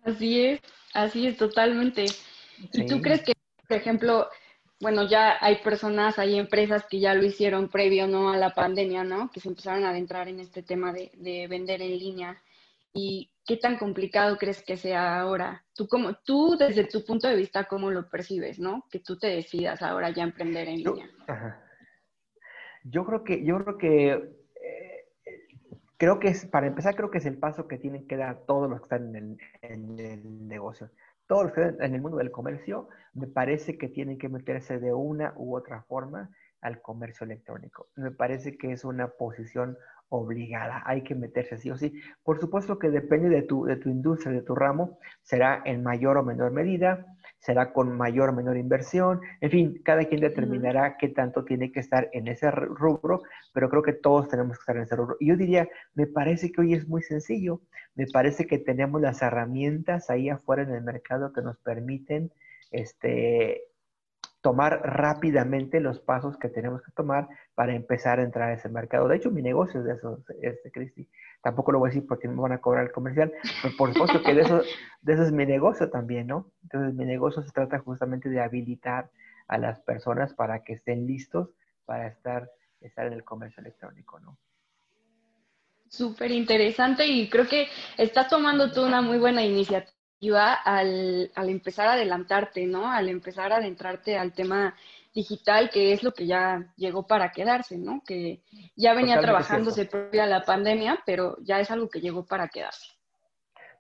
Así 0.03 0.45
es, 0.45 0.61
así 0.95 1.27
es, 1.27 1.37
totalmente. 1.37 2.07
¿Y 2.73 2.87
tú 2.87 3.01
crees 3.03 3.23
que, 3.23 3.33
por 3.69 3.77
ejemplo, 3.77 4.29
bueno, 4.81 5.09
ya 5.09 5.37
hay 5.41 5.57
personas, 5.57 6.19
hay 6.19 6.39
empresas 6.39 6.85
que 6.89 7.01
ya 7.01 7.15
lo 7.15 7.25
hicieron 7.25 7.69
previo 7.69 8.07
¿no? 8.07 8.31
a 8.31 8.37
la 8.37 8.51
pandemia, 8.51 9.05
¿no? 9.05 9.31
Que 9.31 9.41
se 9.41 9.49
empezaron 9.49 9.85
a 9.85 9.91
adentrar 9.91 10.29
en 10.29 10.41
este 10.41 10.63
tema 10.63 10.93
de, 10.93 11.47
vender 11.49 11.83
en 11.83 11.99
línea. 11.99 12.43
¿Y 12.93 13.31
qué 13.45 13.57
tan 13.57 13.79
complicado 13.79 14.37
crees 14.37 14.63
que 14.63 14.77
sea 14.77 15.21
ahora? 15.21 15.65
Tú, 15.75 15.87
como, 15.87 16.15
tú 16.25 16.57
desde 16.59 16.85
tu 16.85 17.05
punto 17.05 17.29
de 17.29 17.37
vista, 17.37 17.65
¿cómo 17.65 17.91
lo 17.91 18.09
percibes, 18.09 18.59
no? 18.59 18.85
Que 18.91 19.01
tú 19.01 19.19
te 19.19 19.29
decidas 19.29 19.83
ahora 19.83 20.11
ya 20.11 20.23
emprender 20.23 20.69
en 20.69 20.83
línea. 20.83 21.11
Yo 22.85 23.05
creo 23.05 23.25
que, 23.25 23.45
yo 23.45 23.59
creo 23.65 23.79
que, 23.79 24.46
creo 25.97 26.19
que 26.21 26.29
es, 26.29 26.47
para 26.47 26.67
empezar, 26.67 26.95
creo 26.97 27.11
que 27.11 27.19
es 27.19 27.27
el 27.27 27.39
paso 27.39 27.69
que 27.69 27.79
tienen 27.79 28.07
que 28.07 28.17
dar 28.17 28.45
todos 28.47 28.69
los 28.69 28.81
que 28.81 28.85
están 28.85 29.17
en 29.17 29.39
el 29.63 30.49
negocio 30.49 30.91
todos 31.27 31.45
los 31.45 31.53
que 31.53 31.61
están 31.63 31.87
en 31.87 31.95
el 31.95 32.03
mundo 32.03 32.19
del 32.19 32.31
comercio, 32.31 32.89
me 33.15 33.27
parece 33.27 33.79
que 33.79 33.89
tienen 33.89 34.19
que 34.19 34.29
meterse 34.29 34.79
de 34.79 34.93
una 34.93 35.35
u 35.37 35.57
otra 35.57 35.83
forma 35.83 36.31
al 36.61 36.81
comercio 36.81 37.25
electrónico. 37.25 37.89
Me 37.97 38.11
parece 38.11 38.57
que 38.57 38.73
es 38.73 38.85
una 38.85 39.09
posición 39.09 39.77
obligada, 40.09 40.83
hay 40.87 41.03
que 41.03 41.15
meterse 41.15 41.59
sí 41.59 41.71
o 41.71 41.77
sí. 41.77 42.01
Por 42.23 42.39
supuesto 42.39 42.79
que 42.79 42.91
depende 42.91 43.29
de 43.29 43.43
tu, 43.43 43.65
de 43.65 43.77
tu 43.77 43.89
industria, 43.89 44.33
de 44.33 44.43
tu 44.43 44.55
ramo, 44.55 44.99
será 45.23 45.63
en 45.65 45.83
mayor 45.83 46.17
o 46.17 46.23
menor 46.23 46.53
medida, 46.53 47.16
será 47.47 47.73
con 47.73 47.97
mayor 47.97 48.31
o 48.31 48.33
menor 48.33 48.57
inversión, 48.57 49.21
en 49.41 49.51
fin, 49.51 49.83
cada 49.85 50.05
quien 50.05 50.21
determinará 50.21 50.97
qué 50.99 51.09
tanto 51.09 51.45
tiene 51.45 51.71
que 51.71 51.79
estar 51.79 52.11
en 52.13 52.27
ese 52.27 52.51
rubro, 52.51 53.23
pero 53.55 53.71
creo 53.71 53.83
que 53.83 53.93
todos 53.93 54.29
tenemos 54.29 54.57
que 54.57 54.63
estar 54.63 54.77
en 54.77 54.83
ese 54.83 54.97
rubro. 54.97 55.17
Y 55.21 55.29
yo 55.29 55.37
diría, 55.37 55.69
me 55.95 56.09
parece 56.09 56.51
que 56.51 56.61
hoy 56.61 56.75
es 56.75 56.89
muy 56.89 57.03
sencillo, 57.03 57.61
me 57.95 58.07
parece 58.13 58.47
que 58.49 58.59
tenemos 58.59 59.01
las 59.01 59.23
herramientas 59.23 60.11
ahí 60.11 60.29
afuera 60.29 60.65
en 60.65 60.73
el 60.75 60.83
mercado 60.83 61.33
que 61.33 61.41
nos 61.41 61.57
permiten 61.59 62.33
este, 62.73 63.63
tomar 64.41 64.81
rápidamente 64.83 65.81
los 65.81 66.01
pasos 66.01 66.37
que 66.39 66.49
tenemos 66.49 66.83
que 66.83 66.93
tomar 66.93 67.29
para 67.55 67.75
empezar 67.75 68.19
a 68.19 68.25
entrar 68.25 68.51
a 68.51 68.55
ese 68.55 68.69
mercado. 68.69 69.07
De 69.07 69.17
hecho, 69.17 69.31
mi 69.31 69.43
negocio 69.43 69.81
es 69.81 69.87
de 69.87 69.93
eso, 69.95 70.19
este, 70.43 70.71
Cristi. 70.73 71.09
Tampoco 71.47 71.71
lo 71.71 71.79
voy 71.79 71.91
a 71.91 71.93
decir 71.93 72.09
porque 72.09 72.27
me 72.27 72.35
van 72.35 72.51
a 72.51 72.59
cobrar 72.59 72.87
el 72.87 72.91
comercial, 72.91 73.33
pero 73.63 73.77
por 73.77 73.93
supuesto 73.93 74.21
que 74.21 74.35
de 74.35 74.43
eso, 74.43 74.63
es 75.05 75.31
mi 75.31 75.47
negocio 75.47 75.89
también, 75.89 76.27
¿no? 76.27 76.51
Entonces, 76.65 76.93
mi 76.95 77.05
negocio 77.05 77.41
se 77.41 77.53
trata 77.53 77.79
justamente 77.79 78.29
de 78.29 78.41
habilitar 78.41 79.13
a 79.47 79.57
las 79.57 79.79
personas 79.79 80.35
para 80.35 80.65
que 80.65 80.73
estén 80.73 81.07
listos 81.07 81.51
para 81.85 82.09
estar, 82.09 82.51
estar 82.81 83.07
en 83.07 83.13
el 83.13 83.23
comercio 83.23 83.61
electrónico, 83.61 84.19
¿no? 84.19 84.37
Súper 85.89 86.33
interesante 86.33 87.07
y 87.07 87.31
creo 87.31 87.47
que 87.47 87.69
estás 87.97 88.27
tomando 88.27 88.73
tú 88.73 88.85
una 88.85 89.01
muy 89.01 89.19
buena 89.19 89.45
iniciativa 89.45 90.53
al, 90.53 91.31
al, 91.33 91.49
empezar 91.49 91.87
a 91.87 91.93
adelantarte, 91.93 92.67
¿no? 92.67 92.91
Al 92.91 93.09
empezar 93.09 93.53
a 93.53 93.59
adentrarte 93.59 94.19
al 94.19 94.33
tema 94.33 94.75
digital, 95.17 95.71
que 95.71 95.95
es 95.95 96.03
lo 96.03 96.13
que 96.13 96.27
ya 96.27 96.73
llegó 96.77 97.07
para 97.07 97.33
quedarse, 97.33 97.79
¿no? 97.79 98.03
Que 98.07 98.43
ya 98.77 98.95
venía 98.95 99.19
trabajándose 99.19 99.87
previa 99.87 100.27
la 100.27 100.45
pandemia, 100.45 100.99
pero 101.07 101.39
ya 101.43 101.59
es 101.59 101.71
algo 101.71 101.89
que 101.89 102.01
llegó 102.01 102.27
para 102.27 102.49
quedarse. 102.49 102.93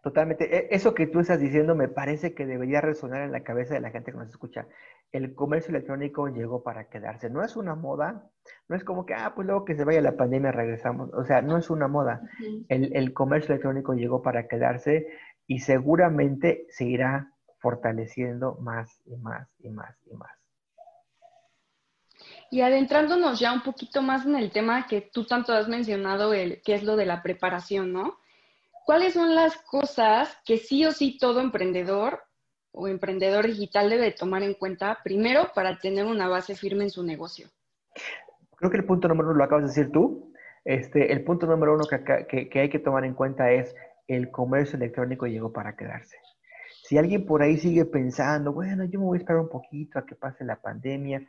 Totalmente. 0.02 0.44
E, 0.56 0.68
eso 0.74 0.94
que 0.94 1.06
tú 1.06 1.20
estás 1.20 1.38
diciendo 1.38 1.74
me 1.74 1.88
parece 1.88 2.34
que 2.34 2.46
debería 2.46 2.80
resonar 2.80 3.22
en 3.22 3.32
la 3.32 3.42
cabeza 3.42 3.74
de 3.74 3.80
la 3.80 3.90
gente 3.90 4.12
que 4.12 4.18
nos 4.18 4.30
escucha. 4.30 4.66
El 5.12 5.34
comercio 5.34 5.70
electrónico 5.70 6.28
llegó 6.28 6.62
para 6.62 6.88
quedarse. 6.88 7.28
No 7.28 7.44
es 7.44 7.54
una 7.54 7.74
moda, 7.74 8.30
no 8.68 8.76
es 8.76 8.82
como 8.82 9.04
que, 9.04 9.12
ah, 9.12 9.32
pues 9.34 9.46
luego 9.46 9.66
que 9.66 9.76
se 9.76 9.84
vaya 9.84 10.00
la 10.00 10.16
pandemia 10.16 10.52
regresamos. 10.52 11.10
O 11.12 11.24
sea, 11.24 11.42
no 11.42 11.58
es 11.58 11.68
una 11.68 11.86
moda. 11.86 12.22
el, 12.68 12.96
el 12.96 13.12
comercio 13.12 13.52
electrónico 13.52 13.92
llegó 13.92 14.22
para 14.22 14.48
quedarse 14.48 15.06
y 15.46 15.58
seguramente 15.58 16.66
se 16.70 16.86
irá 16.86 17.30
fortaleciendo 17.58 18.56
más 18.60 19.00
y 19.04 19.16
más 19.16 19.48
y 19.58 19.70
más 19.70 19.94
y 20.06 20.14
más. 20.14 20.35
Y 22.50 22.60
adentrándonos 22.60 23.40
ya 23.40 23.52
un 23.52 23.62
poquito 23.62 24.02
más 24.02 24.24
en 24.24 24.36
el 24.36 24.50
tema 24.50 24.86
que 24.86 25.00
tú 25.00 25.24
tanto 25.24 25.52
has 25.52 25.68
mencionado, 25.68 26.32
el, 26.32 26.62
que 26.62 26.74
es 26.74 26.82
lo 26.82 26.96
de 26.96 27.06
la 27.06 27.22
preparación, 27.22 27.92
¿no? 27.92 28.18
¿Cuáles 28.84 29.14
son 29.14 29.34
las 29.34 29.56
cosas 29.56 30.38
que 30.44 30.58
sí 30.58 30.84
o 30.86 30.92
sí 30.92 31.18
todo 31.18 31.40
emprendedor 31.40 32.20
o 32.70 32.86
emprendedor 32.86 33.46
digital 33.46 33.90
debe 33.90 34.12
tomar 34.12 34.42
en 34.42 34.54
cuenta 34.54 34.98
primero 35.02 35.50
para 35.54 35.78
tener 35.78 36.06
una 36.06 36.28
base 36.28 36.54
firme 36.54 36.84
en 36.84 36.90
su 36.90 37.02
negocio? 37.02 37.48
Creo 38.56 38.70
que 38.70 38.76
el 38.76 38.84
punto 38.84 39.08
número 39.08 39.30
uno 39.30 39.38
lo 39.38 39.44
acabas 39.44 39.64
de 39.64 39.68
decir 39.68 39.92
tú. 39.92 40.32
Este, 40.64 41.12
el 41.12 41.24
punto 41.24 41.46
número 41.46 41.74
uno 41.74 41.84
que, 41.84 42.48
que 42.48 42.60
hay 42.60 42.68
que 42.68 42.78
tomar 42.78 43.04
en 43.04 43.14
cuenta 43.14 43.50
es 43.50 43.74
el 44.06 44.30
comercio 44.30 44.76
electrónico 44.76 45.26
llegó 45.26 45.52
para 45.52 45.76
quedarse. 45.76 46.16
Si 46.84 46.96
alguien 46.96 47.26
por 47.26 47.42
ahí 47.42 47.56
sigue 47.56 47.84
pensando, 47.84 48.52
bueno, 48.52 48.84
yo 48.84 49.00
me 49.00 49.06
voy 49.06 49.18
a 49.18 49.20
esperar 49.20 49.42
un 49.42 49.48
poquito 49.48 49.98
a 49.98 50.06
que 50.06 50.14
pase 50.14 50.44
la 50.44 50.60
pandemia, 50.60 51.26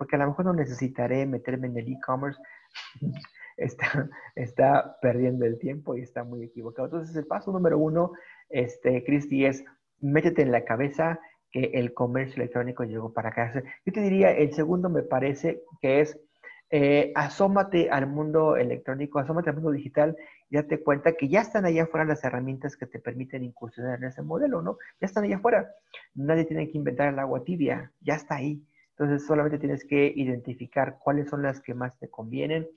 porque 0.00 0.16
a 0.16 0.18
lo 0.20 0.28
mejor 0.28 0.46
no 0.46 0.54
necesitaré 0.54 1.26
meterme 1.26 1.66
en 1.66 1.76
el 1.76 1.92
e-commerce, 1.92 2.40
está, 3.58 4.08
está 4.34 4.96
perdiendo 5.02 5.44
el 5.44 5.58
tiempo 5.58 5.94
y 5.94 6.00
está 6.00 6.24
muy 6.24 6.42
equivocado. 6.42 6.86
Entonces, 6.86 7.14
el 7.16 7.26
paso 7.26 7.52
número 7.52 7.76
uno, 7.76 8.12
este, 8.48 9.04
Cristi, 9.04 9.44
es 9.44 9.62
métete 10.00 10.40
en 10.40 10.52
la 10.52 10.64
cabeza 10.64 11.20
que 11.50 11.72
el 11.74 11.92
comercio 11.92 12.36
electrónico 12.36 12.84
llegó 12.84 13.12
para 13.12 13.30
quedarse. 13.30 13.62
Yo 13.84 13.92
te 13.92 14.00
diría, 14.00 14.30
el 14.30 14.54
segundo 14.54 14.88
me 14.88 15.02
parece 15.02 15.60
que 15.82 16.00
es 16.00 16.18
eh, 16.70 17.12
asómate 17.14 17.90
al 17.90 18.06
mundo 18.06 18.56
electrónico, 18.56 19.18
asómate 19.18 19.50
al 19.50 19.56
mundo 19.56 19.72
digital 19.72 20.16
y 20.48 20.56
date 20.56 20.82
cuenta 20.82 21.12
que 21.12 21.28
ya 21.28 21.42
están 21.42 21.66
allá 21.66 21.82
afuera 21.82 22.06
las 22.06 22.24
herramientas 22.24 22.74
que 22.74 22.86
te 22.86 23.00
permiten 23.00 23.44
incursionar 23.44 23.98
en 23.98 24.04
ese 24.04 24.22
modelo, 24.22 24.62
¿no? 24.62 24.78
Ya 24.98 25.08
están 25.08 25.24
allá 25.24 25.36
afuera. 25.36 25.68
Nadie 26.14 26.46
tiene 26.46 26.70
que 26.70 26.78
inventar 26.78 27.12
el 27.12 27.18
agua 27.18 27.44
tibia, 27.44 27.92
ya 28.00 28.14
está 28.14 28.36
ahí. 28.36 28.64
Entonces 29.00 29.26
solamente 29.26 29.58
tienes 29.58 29.86
que 29.86 30.12
identificar 30.14 30.98
cuáles 30.98 31.30
son 31.30 31.42
las 31.42 31.62
que 31.62 31.72
más 31.72 31.98
te 31.98 32.10
convienen, 32.10 32.68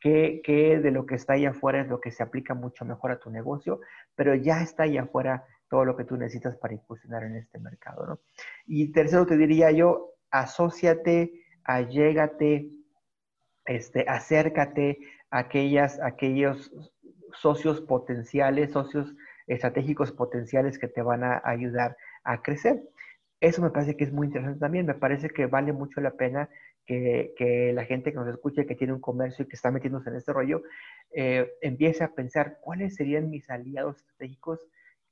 qué, 0.00 0.40
qué 0.42 0.80
de 0.80 0.90
lo 0.90 1.04
que 1.04 1.16
está 1.16 1.34
allá 1.34 1.50
afuera 1.50 1.82
es 1.82 1.88
lo 1.88 2.00
que 2.00 2.10
se 2.10 2.22
aplica 2.22 2.54
mucho 2.54 2.86
mejor 2.86 3.10
a 3.10 3.18
tu 3.18 3.28
negocio, 3.28 3.80
pero 4.14 4.34
ya 4.34 4.62
está 4.62 4.84
allá 4.84 5.02
afuera 5.02 5.44
todo 5.68 5.84
lo 5.84 5.94
que 5.94 6.04
tú 6.04 6.16
necesitas 6.16 6.56
para 6.56 6.72
incursionar 6.72 7.24
en 7.24 7.36
este 7.36 7.58
mercado, 7.58 8.06
¿no? 8.06 8.20
Y 8.64 8.90
tercero 8.90 9.26
te 9.26 9.36
diría 9.36 9.70
yo, 9.70 10.14
asóciate, 10.30 11.44
allégate, 11.64 12.70
este, 13.66 14.06
acércate 14.08 14.98
a 15.30 15.40
aquellas, 15.40 16.00
aquellos 16.00 16.72
socios 17.34 17.82
potenciales, 17.82 18.72
socios 18.72 19.14
estratégicos 19.46 20.10
potenciales 20.10 20.78
que 20.78 20.88
te 20.88 21.02
van 21.02 21.22
a 21.22 21.42
ayudar 21.44 21.98
a 22.24 22.40
crecer. 22.40 22.82
Eso 23.40 23.62
me 23.62 23.70
parece 23.70 23.96
que 23.96 24.04
es 24.04 24.12
muy 24.12 24.28
interesante 24.28 24.60
también. 24.60 24.86
Me 24.86 24.94
parece 24.94 25.28
que 25.28 25.46
vale 25.46 25.72
mucho 25.72 26.00
la 26.00 26.12
pena 26.12 26.48
que, 26.86 27.72
la 27.74 27.84
gente 27.84 28.12
que 28.12 28.18
nos 28.18 28.28
escuche, 28.28 28.66
que 28.66 28.76
tiene 28.76 28.92
un 28.92 29.00
comercio 29.00 29.44
y 29.44 29.48
que 29.48 29.56
está 29.56 29.70
metiéndose 29.70 30.10
en 30.10 30.16
este 30.16 30.32
rollo, 30.32 30.62
eh, 31.12 31.52
empiece 31.60 32.04
a 32.04 32.14
pensar 32.14 32.58
cuáles 32.60 32.94
serían 32.94 33.30
mis 33.30 33.50
aliados 33.50 33.96
estratégicos 33.96 34.60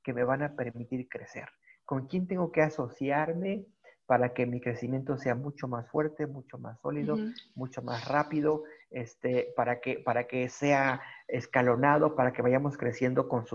que 0.02 0.12
me 0.12 0.24
van 0.24 0.42
a 0.42 0.54
permitir 0.54 1.08
crecer. 1.08 1.48
¿Con 1.84 2.06
quién 2.06 2.26
tengo 2.26 2.52
que 2.52 2.62
asociarme? 2.62 3.66
para 4.06 4.34
que 4.34 4.46
mi 4.46 4.60
crecimiento 4.60 5.16
sea 5.16 5.34
mucho 5.34 5.66
más 5.66 5.88
fuerte, 5.88 6.26
mucho 6.26 6.58
más 6.58 6.78
sólido, 6.80 7.16
mucho 7.54 7.82
más 7.82 8.06
rápido, 8.06 8.64
este, 8.90 9.52
para, 9.56 9.80
que, 9.80 9.98
para 9.98 10.26
que 10.26 10.48
sea 10.48 11.00
escalonado, 11.26 12.14
para 12.14 12.32
que 12.32 12.42
vayamos 12.42 12.76
creciendo 12.76 13.28
con, 13.28 13.46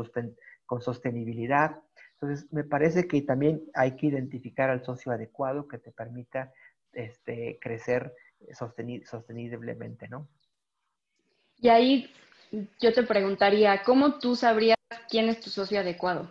con 0.66 0.82
sostenibilidad. 0.82 1.80
Entonces, 2.22 2.52
me 2.52 2.66
parece 2.66 3.08
que 3.08 3.22
también 3.22 3.64
hay 3.74 3.96
que 3.96 4.08
identificar 4.08 4.70
al 4.70 4.84
socio 4.84 5.12
adecuado 5.12 5.68
que 5.68 5.78
te 5.78 5.92
permita 5.92 6.52
este, 6.92 7.58
crecer 7.62 8.14
sosteniblemente, 8.54 10.10
¿no? 10.10 10.28
Y 11.58 11.70
ahí 11.70 12.12
yo 12.80 12.94
te 12.94 13.04
preguntaría, 13.04 13.84
¿cómo 13.84 14.20
tú 14.20 14.36
sabrías 14.36 14.78
quién 15.10 15.30
es 15.30 15.40
tu 15.40 15.50
socio 15.50 15.80
adecuado? 15.80 16.30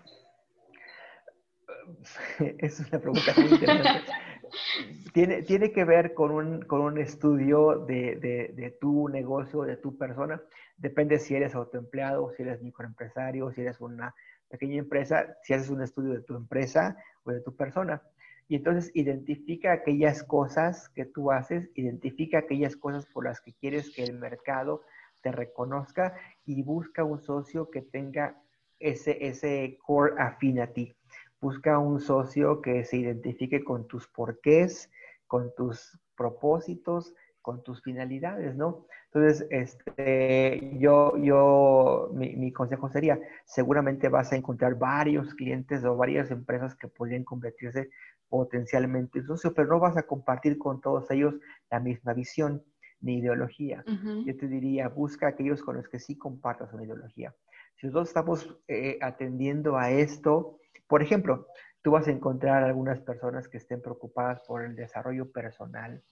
Es 2.59 2.81
una 2.81 2.99
pregunta 2.99 3.33
muy 3.37 3.51
interesante. 3.51 4.13
tiene, 5.15 5.43
tiene 5.43 5.73
que 5.73 5.85
ver 5.85 6.15
con 6.15 6.31
un, 6.31 6.63
con 6.63 6.81
un 6.81 6.99
estudio 6.99 7.85
de, 7.87 8.17
de, 8.17 8.53
de, 8.55 8.71
tu 8.73 9.09
negocio, 9.09 9.63
de 9.63 9.77
tu 9.77 9.97
persona. 9.97 10.41
Depende 10.77 11.19
si 11.19 11.35
eres 11.35 11.55
autoempleado, 11.55 12.31
si 12.33 12.43
eres 12.43 12.63
microempresario, 12.63 13.51
si 13.53 13.63
eres 13.63 13.81
una 13.81 14.15
pequeña 14.49 14.79
empresa, 14.79 15.37
si 15.43 15.55
haces 15.55 15.71
un 15.71 15.83
estudio 15.83 16.13
de 16.13 16.23
tu 16.23 16.37
empresa 16.37 16.97
o 17.25 17.31
de 17.31 17.41
tu 17.41 17.55
persona. 17.55 18.03
Y 18.49 18.57
entonces 18.57 18.91
identifica 18.95 19.73
aquellas 19.73 20.23
cosas 20.23 20.89
que 20.91 21.05
tú 21.05 21.31
haces, 21.31 21.71
identifica 21.75 22.39
aquellas 22.39 22.77
cosas 22.77 23.07
por 23.07 23.25
las 23.25 23.41
que 23.41 23.53
quieres 23.53 23.91
que 23.91 24.05
el 24.05 24.19
mercado 24.19 24.83
te 25.21 25.33
reconozca 25.33 26.15
y 26.47 26.63
busca 26.63 27.05
un 27.05 27.21
socio 27.21 27.71
que 27.71 27.83
tenga 27.83 28.41
ese, 28.79 29.27
ese 29.27 29.79
core 29.85 30.15
afín 30.19 30.61
a 30.61 30.69
ti. 30.69 30.95
Busca 31.41 31.79
un 31.79 32.01
socio 32.01 32.63
que 32.63 32.85
se 32.85 32.97
identifique 32.97 33.63
con 33.63 33.87
tus 33.87 34.09
porqués, 34.09 34.91
con 35.27 35.55
tus 35.55 35.99
propósitos, 36.17 37.15
con 37.49 37.63
tus 37.63 37.83
finalidades, 37.83 38.55
¿no? 38.57 38.85
Entonces, 39.07 39.47
este, 39.49 40.77
yo, 40.79 41.17
yo, 41.17 42.11
mi, 42.13 42.37
mi, 42.37 42.53
consejo 42.53 42.91
sería, 42.91 43.19
seguramente 43.47 44.11
vas 44.11 44.31
a 44.33 44.37
encontrar 44.37 44.75
varios 44.75 45.33
clientes 45.33 45.83
o 45.83 45.97
varias 45.97 46.31
empresas 46.31 46.75
que 46.75 46.89
podrían 46.89 47.25
convertirse 47.25 47.89
potencialmente 48.29 49.21
en 49.21 49.25
socio, 49.25 49.55
pero 49.55 49.67
no 49.67 49.81
vas 49.81 49.97
a 49.97 50.03
compartir 50.03 50.59
con 50.59 50.83
todos 50.83 51.11
ellos 51.11 51.37
la 51.71 51.81
misma 51.81 52.13
visión 52.13 52.63
ni 53.01 53.17
ideología. 53.17 53.83
Yo 54.27 54.37
te 54.37 54.47
diría, 54.47 54.91
busca 54.91 55.29
aquellos 55.29 55.63
con 55.63 55.77
los 55.77 55.89
que 55.89 56.01
sí 56.01 56.19
compartas 56.19 56.75
una 56.75 56.85
ideología. 56.85 57.35
Si 57.77 57.87
nosotros 57.87 58.09
estamos 58.09 58.59
eh, 58.69 58.99
atendiendo 59.01 59.79
a 59.79 59.91
esto, 59.91 60.59
por 60.87 61.01
ejemplo, 61.01 61.47
tú 61.81 61.93
vas 61.93 62.09
a 62.09 62.11
encontrar 62.11 62.63
algunas 62.63 63.01
personas 63.01 63.49
que 63.49 63.57
estén 63.57 63.81
preocupadas 63.81 64.43
por 64.47 64.67
el 64.67 64.77
desarrollo 64.77 65.33
personal, 65.33 66.03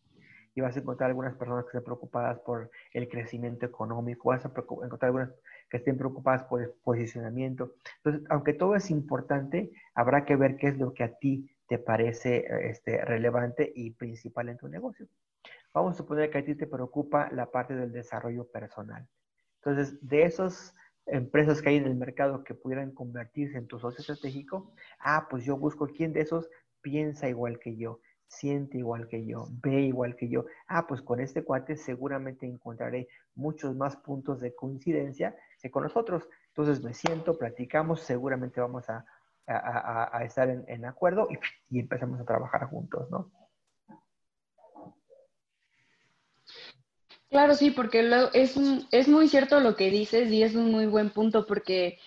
y 0.57 0.63
vas 0.63 0.75
a 0.75 0.81
encontrar 0.81 1.11
algunas 1.11 1.35
personas 1.35 1.65
que 1.65 1.69
estén 1.69 1.85
preocupadas 1.85 2.41
por 2.41 2.71
el 2.93 3.09
crecimiento 3.11 3.67
económico, 3.67 4.31
vas 4.31 4.45
a 4.47 4.49
encontrar 4.49 5.05
algunas 5.05 5.31
que 5.69 5.77
estén 5.77 5.99
preocupadas 5.99 6.45
por 6.45 6.63
el 6.63 6.71
posicionamiento. 6.83 7.75
Entonces, 7.99 8.27
aunque 8.31 8.55
todo 8.55 8.75
es 8.75 8.91
importante, 8.91 9.71
habrá 9.95 10.25
que 10.25 10.35
ver 10.35 10.57
qué 10.57 10.69
es 10.69 10.79
lo 10.79 10.95
que 10.95 11.05
a 11.05 11.15
ti 11.15 11.55
te 11.69 11.79
parece 11.79 12.47
este, 12.71 13.05
relevante 13.05 13.71
y 13.75 13.91
principal 13.91 14.49
en 14.49 14.57
tu 14.57 14.67
negocio. 14.67 15.07
Vamos 15.75 15.95
a 15.95 15.99
suponer 15.99 16.31
que 16.31 16.39
a 16.39 16.45
ti 16.45 16.55
te 16.55 16.67
preocupa 16.67 17.29
la 17.33 17.51
parte 17.51 17.75
del 17.75 17.93
desarrollo 17.93 18.49
personal. 18.51 19.07
Entonces, 19.63 19.99
de 20.01 20.23
esas 20.23 20.75
empresas 21.05 21.61
que 21.61 21.69
hay 21.69 21.77
en 21.77 21.85
el 21.85 21.97
mercado 21.97 22.43
que 22.45 22.55
pudieran 22.55 22.93
convertirse 22.93 23.59
en 23.59 23.67
tu 23.67 23.79
socio 23.79 24.01
estratégico, 24.01 24.73
ah, 25.01 25.27
pues 25.29 25.45
yo 25.45 25.59
busco 25.59 25.87
quién 25.87 26.15
de 26.15 26.23
esos 26.23 26.49
piensa 26.81 27.29
igual 27.29 27.59
que 27.59 27.77
yo, 27.77 28.01
siente 28.29 28.79
igual 28.79 29.09
que 29.09 29.25
yo, 29.25 29.49
ve 29.63 29.83
igual 29.83 30.17
que 30.17 30.29
yo. 30.29 30.47
Ah, 30.67 30.87
pues 30.87 31.03
con 31.03 31.21
este 31.21 31.45
cuate 31.45 31.77
seguramente 31.77 32.47
encontraré 32.47 33.09
muchos 33.35 33.75
más 33.77 33.97
puntos 33.97 34.41
de 34.41 34.55
coincidencia 34.55 35.37
que 35.61 35.71
con 35.71 35.85
nosotros. 35.85 36.29
Entonces 36.49 36.83
me 36.83 36.95
siento, 36.95 37.39
platicamos, 37.39 38.01
seguramente 38.01 38.61
vamos 38.61 38.87
a, 38.89 39.05
estar 40.25 40.49
en, 40.49 40.85
acuerdo 40.85 41.29
y, 41.31 41.77
y 41.77 41.81
empezamos 41.81 42.21
a 42.21 42.25
trabajar 42.25 42.65
juntos, 42.69 43.09
¿no? 43.11 43.31
Claro, 47.31 47.55
sí, 47.55 47.71
porque 47.71 48.09
es, 48.33 48.57
es 48.91 49.09
muy 49.09 49.29
cierto 49.29 49.61
lo 49.61 49.77
que 49.77 49.91
dices 49.91 50.31
y 50.31 50.43
es 50.43 50.55
un 50.55 50.71
muy 50.71 50.87
buen 50.87 51.11
punto 51.11 51.47
porque 51.47 51.99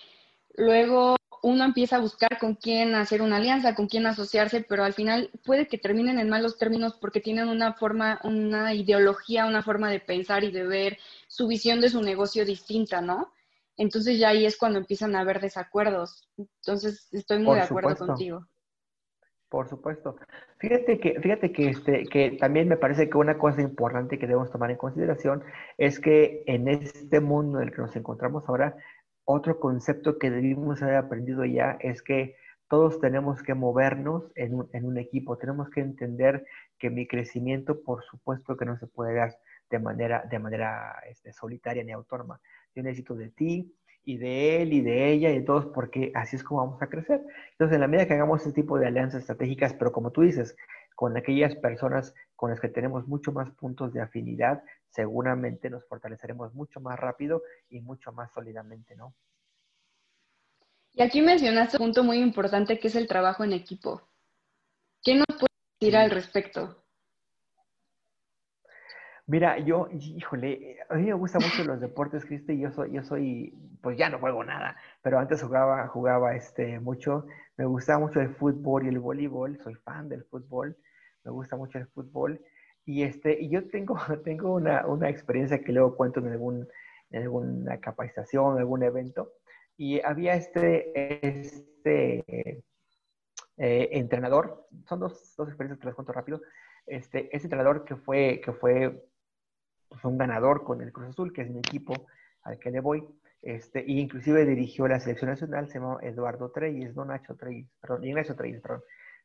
luego 0.56 1.19
uno 1.42 1.64
empieza 1.64 1.98
a 1.98 2.02
buscar 2.02 2.38
con 2.40 2.56
quién 2.56 2.96
hacer 2.96 3.22
una 3.22 3.38
alianza, 3.38 3.76
con 3.76 3.88
quién 3.88 4.06
asociarse, 4.06 4.66
pero 4.68 4.84
al 4.84 4.94
final 4.94 5.30
puede 5.46 5.68
que 5.68 5.78
terminen 5.78 6.20
en 6.20 6.30
malos 6.30 6.58
términos 6.58 6.96
porque 7.00 7.22
tienen 7.22 7.48
una 7.48 7.74
forma, 7.74 8.20
una 8.24 8.74
ideología, 8.74 9.46
una 9.46 9.64
forma 9.64 9.90
de 9.90 10.00
pensar 10.00 10.44
y 10.44 10.52
de 10.52 10.66
ver 10.66 10.98
su 11.28 11.48
visión 11.48 11.82
de 11.82 11.90
su 11.90 12.02
negocio 12.02 12.46
distinta, 12.46 13.02
¿no? 13.02 13.32
Entonces 13.78 14.20
ya 14.20 14.30
ahí 14.30 14.46
es 14.46 14.58
cuando 14.58 14.80
empiezan 14.80 15.16
a 15.16 15.22
haber 15.22 15.40
desacuerdos. 15.40 16.30
Entonces 16.38 17.08
estoy 17.14 17.40
muy 17.40 17.56
de 17.56 17.62
acuerdo 17.62 17.96
contigo. 17.96 18.46
Por 19.50 19.68
supuesto. 19.68 20.16
Fíjate 20.60 21.00
que, 21.00 21.20
fíjate 21.20 21.52
que, 21.52 21.70
este, 21.70 22.06
que 22.06 22.32
también 22.40 22.68
me 22.68 22.78
parece 22.78 23.10
que 23.10 23.18
una 23.18 23.40
cosa 23.40 23.62
importante 23.62 24.20
que 24.20 24.28
debemos 24.28 24.52
tomar 24.52 24.70
en 24.70 24.78
consideración 24.78 25.44
es 25.78 26.00
que 26.00 26.44
en 26.46 26.68
este 26.68 27.20
mundo 27.20 27.60
en 27.60 27.70
el 27.70 27.74
que 27.74 27.82
nos 27.82 27.96
encontramos 27.96 28.48
ahora, 28.48 28.76
otro 29.32 29.60
concepto 29.60 30.18
que 30.18 30.32
debimos 30.32 30.82
haber 30.82 30.96
aprendido 30.96 31.46
ya 31.46 31.78
es 31.82 32.02
que 32.02 32.36
todos 32.68 33.00
tenemos 33.00 33.44
que 33.44 33.54
movernos 33.54 34.32
en 34.34 34.56
un, 34.56 34.70
en 34.74 34.86
un 34.86 34.98
equipo. 34.98 35.38
Tenemos 35.38 35.70
que 35.70 35.82
entender 35.82 36.46
que 36.80 36.90
mi 36.90 37.08
crecimiento, 37.08 37.84
por 37.84 38.04
supuesto, 38.04 38.58
que 38.58 38.66
no 38.66 38.78
se 38.80 38.88
puede 38.88 39.14
dar 39.14 39.38
de 39.70 39.78
manera, 39.78 40.24
de 40.28 40.40
manera 40.40 40.96
este, 41.08 41.32
solitaria 41.32 41.84
ni 41.84 41.92
autónoma. 41.92 42.42
Yo 42.74 42.82
necesito 42.82 43.14
de 43.14 43.30
ti, 43.30 43.72
y 44.04 44.18
de 44.18 44.64
él 44.64 44.74
y 44.74 44.82
de 44.82 45.12
ella 45.12 45.30
y 45.30 45.40
de 45.40 45.46
todos, 45.46 45.68
porque 45.68 46.12
así 46.16 46.36
es 46.36 46.44
como 46.44 46.66
vamos 46.66 46.82
a 46.82 46.88
crecer. 46.88 47.22
Entonces, 47.52 47.76
en 47.76 47.82
la 47.82 47.88
medida 47.88 48.08
que 48.08 48.14
hagamos 48.16 48.42
este 48.42 48.62
tipo 48.62 48.80
de 48.80 48.88
alianzas 48.88 49.22
estratégicas, 49.22 49.76
pero 49.76 49.92
como 49.92 50.10
tú 50.10 50.22
dices, 50.22 50.56
con 50.96 51.16
aquellas 51.16 51.56
personas 51.56 52.16
con 52.36 52.50
las 52.50 52.60
que 52.60 52.70
tenemos 52.70 53.08
mucho 53.08 53.32
más 53.32 53.52
puntos 53.52 53.94
de 53.94 54.02
afinidad, 54.02 54.64
seguramente 54.90 55.70
nos 55.70 55.86
fortaleceremos 55.86 56.54
mucho 56.54 56.80
más 56.80 57.00
rápido 57.00 57.44
y 57.70 57.82
mucho 57.82 58.12
más 58.12 58.32
sólidamente, 58.32 58.96
¿no? 58.96 59.14
Y 60.94 61.02
aquí 61.02 61.22
mencionaste 61.22 61.78
un 61.78 61.86
punto 61.86 62.04
muy 62.04 62.18
importante 62.18 62.80
que 62.80 62.88
es 62.88 62.96
el 62.96 63.08
trabajo 63.08 63.44
en 63.44 63.54
equipo. 63.54 64.02
¿Qué 65.04 65.16
nos 65.16 65.28
puedes 65.28 65.56
decir 65.80 65.96
al 65.96 66.12
respecto? 66.12 66.84
Mira, 69.28 69.60
yo, 69.60 69.88
híjole, 69.92 70.78
a 70.90 70.96
mí 70.96 71.06
me 71.06 71.14
gustan 71.14 71.44
mucho 71.44 71.64
los 71.64 71.80
deportes, 71.80 72.26
Cristi, 72.26 72.60
yo 72.60 72.72
soy, 72.72 72.94
yo 72.94 73.04
soy, 73.04 73.54
pues 73.80 73.96
ya 73.96 74.10
no 74.10 74.18
juego 74.18 74.44
nada, 74.44 74.76
pero 75.04 75.20
antes 75.20 75.44
jugaba, 75.44 75.88
jugaba 75.88 76.36
este, 76.36 76.80
mucho, 76.80 77.28
me 77.56 77.66
gustaba 77.66 78.00
mucho 78.00 78.20
el 78.22 78.34
fútbol 78.36 78.86
y 78.86 78.90
el 78.90 78.98
voleibol, 78.98 79.60
soy 79.64 79.76
fan 79.76 80.10
del 80.10 80.24
fútbol, 80.24 80.76
me 81.24 81.30
gusta 81.30 81.56
mucho 81.56 81.78
el 81.78 81.86
fútbol, 81.86 82.42
y 82.90 83.04
este, 83.04 83.40
y 83.40 83.50
yo 83.50 83.70
tengo, 83.70 84.00
tengo 84.26 84.56
una, 84.56 84.88
una 84.88 85.10
experiencia 85.10 85.60
que 85.60 85.72
luego 85.72 85.96
cuento 85.96 86.22
en 86.22 86.30
algún, 86.30 86.68
en 87.12 87.22
alguna 87.22 87.80
capacitación, 87.80 88.56
en 88.56 88.62
algún 88.62 88.82
evento, 88.82 89.34
y 89.78 90.02
había 90.02 90.34
este, 90.34 91.28
este 91.28 92.64
eh, 93.58 93.90
entrenador, 93.92 94.68
son 94.88 95.02
dos, 95.02 95.36
dos 95.38 95.48
experiencias 95.50 95.80
que 95.80 95.86
les 95.86 95.94
cuento 95.94 96.14
rápido, 96.14 96.42
este, 96.88 97.30
ese 97.36 97.46
entrenador 97.46 97.86
que 97.86 97.96
fue, 97.96 98.42
que 98.44 98.54
fue 98.54 99.08
pues, 99.88 100.04
un 100.04 100.18
ganador 100.18 100.64
con 100.64 100.82
el 100.82 100.92
Cruz 100.92 101.10
Azul, 101.10 101.32
que 101.32 101.44
es 101.44 101.50
mi 101.52 101.60
equipo 101.60 101.94
al 102.42 102.58
que 102.58 102.72
le 102.72 102.80
voy. 102.80 103.08
Este, 103.44 103.84
y 103.86 104.00
inclusive 104.00 104.48
dirigió 104.48 104.88
la 104.88 105.00
selección 105.00 105.30
nacional, 105.30 105.68
se 105.68 105.76
llama 105.76 106.00
Eduardo 106.02 106.50
Treyes, 106.50 106.96
no 106.96 107.06
Nacho 107.06 107.36
Treyes, 107.36 107.70
perdón, 107.80 108.04
Ignacio 108.04 108.36
Treyes, 108.36 108.62
perdón, 108.62 108.82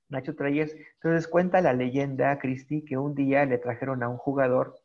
Nacho 0.09 0.35
Treyes. 0.35 0.77
Entonces 0.95 1.29
cuenta 1.29 1.61
la 1.61 1.73
leyenda, 1.73 2.39
Cristi, 2.39 2.85
que 2.85 2.97
un 2.99 3.15
día 3.15 3.45
le 3.47 3.59
trajeron 3.59 4.03
a 4.03 4.09
un 4.09 4.19
jugador 4.19 4.77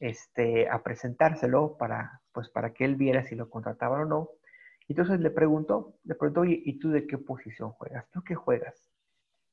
este, 0.00 0.68
a 0.68 0.82
presentárselo 0.82 1.76
para, 1.76 2.20
pues, 2.32 2.48
para 2.48 2.72
que 2.72 2.84
él 2.84 2.96
viera 2.96 3.24
si 3.24 3.34
lo 3.34 3.50
contrataban 3.50 4.02
o 4.02 4.06
no. 4.06 4.30
Entonces 4.88 5.20
le 5.20 5.30
preguntó, 5.30 5.94
le 6.04 6.14
preguntó, 6.14 6.44
¿y 6.44 6.78
tú 6.78 6.90
de 6.90 7.06
qué 7.06 7.16
posición 7.18 7.70
juegas? 7.72 8.06
¿Tú 8.10 8.22
qué 8.22 8.34
juegas? 8.34 8.90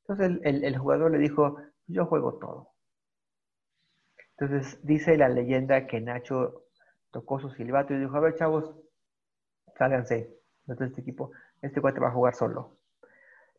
Entonces 0.01 0.41
el, 0.43 0.63
el 0.65 0.77
jugador 0.77 1.11
le 1.11 1.19
dijo, 1.19 1.57
yo 1.87 2.05
juego 2.05 2.37
todo. 2.39 2.69
Entonces 4.37 4.79
dice 4.83 5.17
la 5.17 5.29
leyenda 5.29 5.87
que 5.87 6.01
Nacho 6.01 6.63
tocó 7.11 7.39
su 7.39 7.49
silbato 7.51 7.93
y 7.93 7.99
dijo, 7.99 8.15
a 8.17 8.21
ver 8.21 8.35
chavos, 8.35 8.75
sálganse 9.77 10.35
de 10.65 10.85
este 10.85 11.01
equipo, 11.01 11.31
este 11.61 11.81
cuate 11.81 11.99
va 11.99 12.07
a 12.09 12.13
jugar 12.13 12.35
solo. 12.35 12.77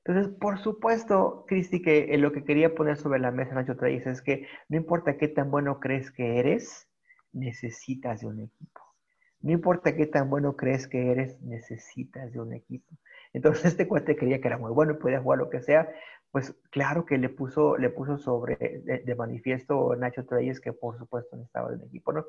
Entonces, 0.05 0.35
por 0.41 0.59
supuesto, 0.59 1.45
Cristi, 1.47 1.81
que 1.81 2.17
lo 2.19 2.33
que 2.33 2.43
quería 2.43 2.75
poner 2.75 2.97
sobre 2.97 3.21
la 3.21 3.31
mesa 3.31 3.55
Nacho 3.55 3.77
Treyes 3.77 4.07
es 4.07 4.21
que 4.21 4.47
no 4.69 4.77
importa 4.77 5.17
qué 5.17 5.29
tan 5.29 5.51
bueno 5.51 5.79
crees 5.79 6.11
que 6.11 6.39
eres, 6.39 6.89
necesitas 7.33 8.21
de 8.21 8.27
un 8.27 8.41
equipo. 8.41 8.81
No 9.41 9.53
importa 9.53 9.95
qué 9.95 10.07
tan 10.07 10.29
bueno 10.29 10.57
crees 10.57 10.89
que 10.89 11.13
eres, 11.13 11.41
necesitas 11.43 12.33
de 12.33 12.41
un 12.41 12.53
equipo. 12.53 12.97
Entonces 13.33 13.65
este 13.77 13.87
cuate 13.87 14.17
creía 14.17 14.41
que 14.41 14.49
era 14.49 14.59
muy 14.59 14.73
bueno 14.73 14.93
y 14.93 14.97
podía 14.97 15.21
jugar 15.21 15.39
lo 15.39 15.51
que 15.51 15.63
sea, 15.63 15.89
pues 16.33 16.57
claro 16.71 17.05
que 17.05 17.19
le 17.19 17.29
puso, 17.29 17.77
le 17.77 17.91
puso 17.91 18.19
sobre 18.19 18.57
de, 18.57 19.15
manifiesto 19.15 19.95
Nacho 19.95 20.25
Treyes 20.25 20.61
que 20.61 20.73
por 20.73 20.99
supuesto 20.99 21.37
no 21.37 21.45
estaba 21.45 21.69
en 21.69 21.81
el 21.81 21.87
equipo, 21.87 22.13
¿no? 22.13 22.25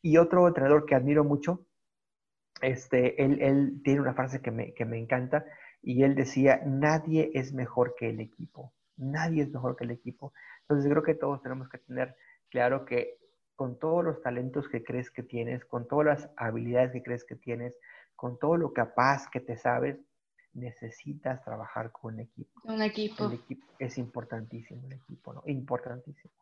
Y 0.00 0.16
otro 0.16 0.48
entrenador 0.48 0.86
que 0.86 0.94
admiro 0.94 1.24
mucho, 1.24 1.66
este, 2.62 3.22
él, 3.22 3.40
él 3.42 3.80
tiene 3.84 4.00
una 4.00 4.14
frase 4.14 4.40
que 4.40 4.50
me, 4.50 4.72
que 4.72 4.84
me 4.84 4.98
encanta 4.98 5.44
y 5.82 6.04
él 6.04 6.14
decía, 6.14 6.62
nadie 6.64 7.30
es 7.34 7.52
mejor 7.52 7.94
que 7.96 8.08
el 8.08 8.20
equipo, 8.20 8.72
nadie 8.96 9.42
es 9.42 9.50
mejor 9.52 9.76
que 9.76 9.84
el 9.84 9.90
equipo. 9.90 10.32
Entonces 10.62 10.90
creo 10.90 11.02
que 11.02 11.14
todos 11.14 11.42
tenemos 11.42 11.68
que 11.68 11.78
tener 11.78 12.16
claro 12.48 12.84
que 12.84 13.18
con 13.56 13.78
todos 13.78 14.04
los 14.04 14.22
talentos 14.22 14.68
que 14.68 14.82
crees 14.82 15.10
que 15.10 15.22
tienes, 15.22 15.64
con 15.64 15.86
todas 15.88 16.06
las 16.06 16.30
habilidades 16.36 16.92
que 16.92 17.02
crees 17.02 17.24
que 17.24 17.36
tienes, 17.36 17.76
con 18.14 18.38
todo 18.38 18.56
lo 18.56 18.72
capaz 18.72 19.28
que 19.28 19.40
te 19.40 19.56
sabes, 19.56 19.98
necesitas 20.52 21.42
trabajar 21.44 21.90
con 21.90 22.14
un 22.14 22.20
equipo. 22.20 22.60
Un 22.64 22.82
equipo. 22.82 23.26
El 23.26 23.34
equipo 23.34 23.66
es 23.78 23.98
importantísimo, 23.98 24.86
el 24.86 24.92
equipo, 24.92 25.32
¿no? 25.32 25.42
Importantísimo. 25.46 26.32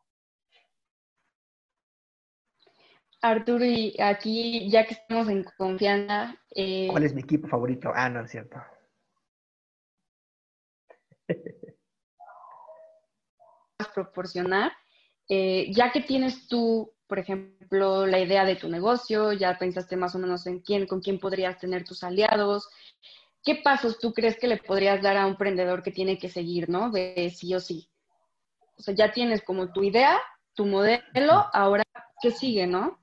Arturo, 3.23 3.65
y 3.65 3.95
aquí, 4.01 4.71
ya 4.71 4.87
que 4.87 4.95
estamos 4.95 5.29
en 5.29 5.45
confianza. 5.57 6.35
Eh, 6.55 6.89
¿Cuál 6.91 7.05
es 7.05 7.15
mi 7.15 7.21
equipo 7.21 7.49
favorito? 7.49 7.93
Ah, 7.95 8.09
no 8.09 8.25
es 8.25 8.31
cierto. 8.31 8.57
Proporcionar, 13.93 14.73
eh, 15.29 15.71
ya 15.73 15.93
que 15.93 16.01
tienes 16.01 16.49
tú, 16.49 16.93
por 17.07 17.19
ejemplo, 17.19 18.07
la 18.07 18.19
idea 18.19 18.45
de 18.45 18.57
tu 18.57 18.69
negocio, 18.69 19.33
ya 19.33 19.59
pensaste 19.59 19.97
más 19.97 20.15
o 20.15 20.19
menos 20.19 20.47
en 20.47 20.61
quién, 20.61 20.87
con 20.87 21.01
quién 21.01 21.19
podrías 21.19 21.59
tener 21.59 21.85
tus 21.85 22.03
aliados, 22.03 22.69
¿qué 23.45 23.61
pasos 23.63 23.99
tú 23.99 24.13
crees 24.13 24.39
que 24.39 24.49
le 24.49 24.59
podrías 24.59 25.03
dar 25.03 25.17
a 25.17 25.27
un 25.27 25.33
emprendedor 25.33 25.83
que 25.83 25.91
tiene 25.91 26.19
que 26.19 26.29
seguir, 26.29 26.69
¿no? 26.69 26.91
De 26.91 27.33
sí 27.35 27.55
o 27.55 27.61
sí. 27.61 27.89
O 28.77 28.83
sea, 28.83 28.95
ya 28.95 29.13
tienes 29.13 29.43
como 29.43 29.73
tu 29.73 29.83
idea, 29.83 30.19
tu 30.55 30.67
modelo, 30.67 31.47
ahora, 31.53 31.85
¿qué 32.23 32.31
sigue, 32.31 32.67
no? 32.67 32.99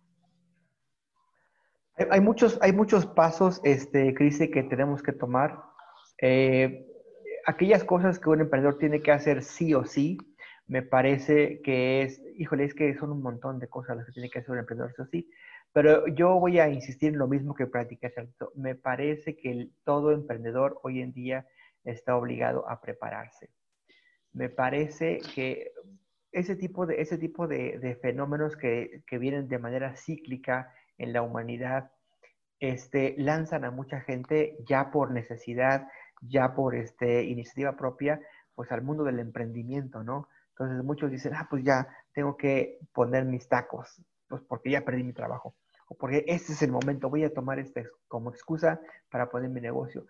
Hay, 2.12 2.22
muchos, 2.22 2.60
hay 2.62 2.74
muchos 2.74 3.06
pasos, 3.06 3.60
este, 3.64 4.14
Cris, 4.14 4.38
que 4.38 4.64
tenemos 4.64 5.02
que 5.02 5.14
tomar. 5.14 5.64
Eh, 6.22 6.86
aquellas 7.46 7.84
cosas 7.84 8.20
que 8.20 8.30
un 8.30 8.42
emprendedor 8.42 8.78
tiene 8.78 9.02
que 9.02 9.12
hacer 9.12 9.44
sí 9.44 9.74
o 9.74 9.86
sí, 9.86 10.18
me 10.68 10.82
parece 10.82 11.62
que 11.62 12.04
es, 12.04 12.22
híjole, 12.38 12.66
es 12.66 12.74
que 12.74 12.96
son 12.96 13.12
un 13.12 13.22
montón 13.22 13.60
de 13.60 13.68
cosas 13.68 13.98
las 13.98 14.06
que 14.06 14.12
tiene 14.12 14.30
que 14.30 14.40
hacer 14.40 14.52
un 14.52 14.60
emprendedor 14.60 14.94
sí 14.94 15.02
o 15.02 15.06
sí, 15.06 15.30
pero 15.74 16.08
yo 16.08 16.40
voy 16.40 16.60
a 16.60 16.70
insistir 16.70 17.10
en 17.10 17.20
lo 17.20 17.28
mismo 17.28 17.54
que 17.54 17.68
practicé 17.68 18.14
Me 18.56 18.76
parece 18.76 19.38
que 19.38 19.70
todo 19.84 20.12
emprendedor 20.12 20.80
hoy 20.84 21.02
en 21.02 21.14
día 21.14 21.48
está 21.84 22.18
obligado 22.18 22.68
a 22.70 22.82
prepararse. 22.82 23.50
Me 24.34 24.50
parece 24.50 25.20
que 25.34 25.72
ese 26.32 26.56
tipo 26.56 26.86
de, 26.86 27.02
ese 27.02 27.18
tipo 27.18 27.48
de, 27.48 27.98
fenómenos 28.02 28.56
que, 28.56 29.04
que 29.08 29.18
vienen 29.18 29.48
de 29.48 29.60
manera 29.60 29.96
cíclica, 29.96 30.74
en 30.98 31.14
la 31.14 31.22
humanidad 31.22 31.92
este, 32.60 33.16
lanzan 33.18 33.66
a 33.66 33.72
mucha 33.72 34.02
gente 34.02 34.58
ya 34.68 34.92
por 34.92 35.12
necesidad, 35.12 35.88
ya 36.22 36.56
por 36.56 36.76
este, 36.76 37.24
iniciativa 37.24 37.78
propia, 37.78 38.20
pues 38.56 38.72
al 38.72 38.82
mundo 38.82 39.04
del 39.04 39.20
emprendimiento, 39.20 40.04
¿no? 40.04 40.28
Entonces 40.60 40.84
muchos 40.84 41.12
dicen, 41.12 41.34
ah, 41.36 41.48
pues 41.50 41.64
ya 41.64 41.88
tengo 42.14 42.36
que 42.36 42.80
poner 42.94 43.26
mis 43.26 43.48
tacos, 43.48 44.02
pues 44.28 44.42
porque 44.48 44.72
ya 44.72 44.84
perdí 44.84 45.04
mi 45.04 45.14
trabajo, 45.14 45.56
o 45.88 45.96
porque 45.96 46.26
este 46.28 46.54
es 46.54 46.62
el 46.64 46.72
momento, 46.72 47.10
voy 47.10 47.24
a 47.24 47.34
tomar 47.34 47.60
este 47.60 47.88
como 48.08 48.32
excusa 48.32 48.82
para 49.10 49.30
poner 49.30 49.50
mi 49.50 49.62
negocio. 49.62 50.06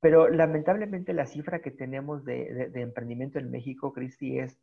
Pero 0.00 0.28
lamentablemente 0.28 1.12
la 1.12 1.26
cifra 1.26 1.60
que 1.60 1.70
tenemos 1.70 2.24
de, 2.24 2.70
de 2.72 2.80
emprendimiento 2.80 3.38
en 3.38 3.50
México, 3.50 3.92
Cristi, 3.92 4.38
es 4.38 4.60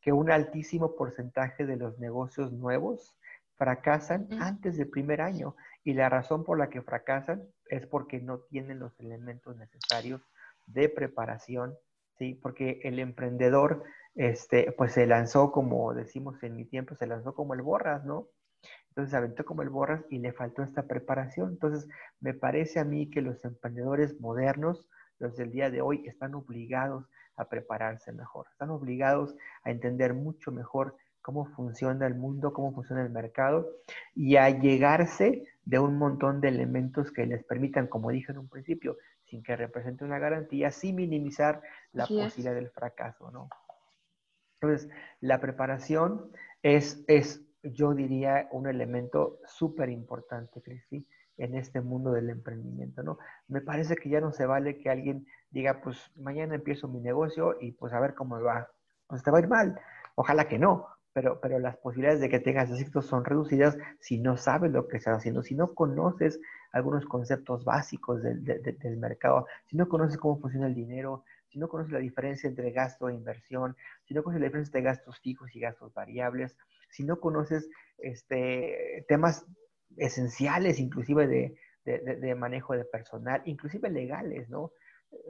que 0.00 0.12
un 0.12 0.30
altísimo 0.30 0.94
porcentaje 0.94 1.66
de 1.66 1.76
los 1.76 1.98
negocios 1.98 2.52
nuevos 2.52 3.18
fracasan 3.56 4.28
antes 4.40 4.76
del 4.76 4.88
primer 4.88 5.20
año 5.20 5.56
y 5.84 5.94
la 5.94 6.08
razón 6.08 6.44
por 6.44 6.58
la 6.58 6.68
que 6.68 6.82
fracasan 6.82 7.42
es 7.68 7.86
porque 7.86 8.20
no 8.20 8.40
tienen 8.40 8.78
los 8.78 8.98
elementos 9.00 9.56
necesarios 9.56 10.20
de 10.66 10.88
preparación, 10.88 11.74
¿sí? 12.18 12.34
Porque 12.34 12.80
el 12.84 12.98
emprendedor, 12.98 13.84
este, 14.16 14.72
pues 14.72 14.92
se 14.92 15.06
lanzó, 15.06 15.52
como 15.52 15.94
decimos 15.94 16.42
en 16.42 16.56
mi 16.56 16.64
tiempo, 16.64 16.94
se 16.96 17.06
lanzó 17.06 17.34
como 17.34 17.54
el 17.54 17.62
borras, 17.62 18.04
¿no? 18.04 18.28
Entonces 18.88 19.10
se 19.10 19.16
aventó 19.16 19.44
como 19.44 19.62
el 19.62 19.68
borras 19.68 20.04
y 20.08 20.18
le 20.18 20.32
faltó 20.32 20.62
esta 20.62 20.84
preparación. 20.84 21.50
Entonces, 21.50 21.86
me 22.20 22.32
parece 22.32 22.80
a 22.80 22.84
mí 22.84 23.10
que 23.10 23.20
los 23.20 23.44
emprendedores 23.44 24.18
modernos, 24.20 24.88
los 25.18 25.36
del 25.36 25.52
día 25.52 25.70
de 25.70 25.82
hoy, 25.82 26.06
están 26.06 26.34
obligados 26.34 27.08
a 27.36 27.48
prepararse 27.50 28.12
mejor, 28.12 28.46
están 28.50 28.70
obligados 28.70 29.36
a 29.62 29.70
entender 29.70 30.14
mucho 30.14 30.50
mejor 30.50 30.96
cómo 31.20 31.44
funciona 31.44 32.06
el 32.06 32.14
mundo, 32.14 32.54
cómo 32.54 32.72
funciona 32.72 33.02
el 33.02 33.10
mercado 33.10 33.68
y 34.14 34.36
a 34.36 34.48
llegarse 34.48 35.44
de 35.64 35.78
un 35.78 35.98
montón 35.98 36.40
de 36.40 36.48
elementos 36.48 37.10
que 37.10 37.26
les 37.26 37.44
permitan, 37.44 37.88
como 37.88 38.10
dije 38.10 38.32
en 38.32 38.38
un 38.38 38.48
principio, 38.48 38.96
sin 39.24 39.42
que 39.42 39.56
represente 39.56 40.04
una 40.04 40.18
garantía, 40.18 40.70
sin 40.70 40.94
minimizar 40.94 41.60
la 41.92 42.06
posibilidad 42.06 42.54
del 42.54 42.70
fracaso, 42.70 43.30
¿no? 43.30 43.50
Entonces, 44.66 44.90
la 45.20 45.40
preparación 45.40 46.30
es, 46.62 47.04
es 47.06 47.42
yo 47.62 47.94
diría, 47.94 48.48
un 48.52 48.66
elemento 48.66 49.38
súper 49.46 49.90
importante, 49.90 50.60
Cristi, 50.60 51.06
en 51.36 51.54
este 51.54 51.80
mundo 51.80 52.12
del 52.12 52.30
emprendimiento, 52.30 53.02
¿no? 53.02 53.18
Me 53.48 53.60
parece 53.60 53.96
que 53.96 54.08
ya 54.08 54.20
no 54.20 54.32
se 54.32 54.46
vale 54.46 54.78
que 54.78 54.90
alguien 54.90 55.26
diga, 55.50 55.80
pues 55.82 56.10
mañana 56.16 56.54
empiezo 56.54 56.88
mi 56.88 57.00
negocio 57.00 57.56
y 57.60 57.72
pues 57.72 57.92
a 57.92 58.00
ver 58.00 58.14
cómo 58.14 58.40
va. 58.40 58.68
Pues 59.06 59.22
te 59.22 59.30
va 59.30 59.38
a 59.38 59.40
ir 59.40 59.48
mal. 59.48 59.78
Ojalá 60.14 60.48
que 60.48 60.58
no, 60.58 60.88
pero, 61.12 61.40
pero 61.40 61.58
las 61.58 61.76
posibilidades 61.76 62.20
de 62.20 62.28
que 62.28 62.40
tengas 62.40 62.70
éxito 62.70 63.02
son 63.02 63.24
reducidas 63.24 63.76
si 64.00 64.18
no 64.18 64.36
sabes 64.36 64.72
lo 64.72 64.88
que 64.88 64.96
estás 64.96 65.18
haciendo, 65.18 65.42
si 65.42 65.54
no 65.54 65.74
conoces 65.74 66.40
algunos 66.72 67.04
conceptos 67.06 67.64
básicos 67.64 68.22
del, 68.22 68.44
del 68.44 68.96
mercado, 68.96 69.46
si 69.66 69.76
no 69.76 69.88
conoces 69.88 70.18
cómo 70.18 70.38
funciona 70.38 70.66
el 70.66 70.74
dinero, 70.74 71.24
si 71.56 71.60
no 71.60 71.70
conoces 71.70 71.94
la 71.94 72.00
diferencia 72.00 72.50
entre 72.50 72.70
gasto 72.70 73.08
e 73.08 73.14
inversión, 73.14 73.74
si 74.04 74.12
no 74.12 74.22
conoces 74.22 74.42
la 74.42 74.48
diferencia 74.48 74.68
entre 74.68 74.82
gastos 74.82 75.18
fijos 75.20 75.56
y 75.56 75.60
gastos 75.60 75.94
variables, 75.94 76.54
si 76.90 77.02
no 77.02 77.18
conoces 77.18 77.70
este, 77.96 79.06
temas 79.08 79.46
esenciales, 79.96 80.78
inclusive 80.78 81.26
de, 81.26 81.56
de, 81.86 82.34
manejo 82.34 82.74
de 82.74 82.84
personal, 82.84 83.40
inclusive 83.46 83.88
legales, 83.88 84.50
¿no? 84.50 84.70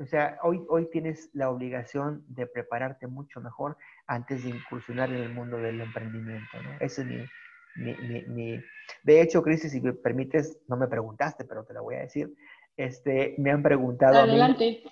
O 0.02 0.06
sea, 0.06 0.36
hoy, 0.42 0.64
hoy 0.68 0.90
tienes 0.90 1.30
la 1.32 1.48
obligación 1.48 2.24
de 2.26 2.48
prepararte 2.48 3.06
mucho 3.06 3.40
mejor 3.40 3.76
antes 4.08 4.42
de 4.42 4.50
incursionar 4.50 5.10
en 5.10 5.22
el 5.22 5.32
mundo 5.32 5.58
del 5.58 5.80
emprendimiento, 5.80 6.60
¿no? 6.60 6.70
Ese 6.80 7.02
es 7.02 8.28
mi, 8.28 8.60
De 9.04 9.20
hecho, 9.20 9.44
Cristi, 9.44 9.68
si 9.68 9.80
me 9.80 9.92
permites, 9.92 10.58
no 10.66 10.76
me 10.76 10.88
preguntaste, 10.88 11.44
pero 11.44 11.64
te 11.64 11.72
lo 11.72 11.84
voy 11.84 11.94
a 11.94 12.00
decir. 12.00 12.34
Este, 12.76 13.36
me 13.38 13.52
han 13.52 13.62
preguntado 13.62 14.18
Adelante. 14.18 14.82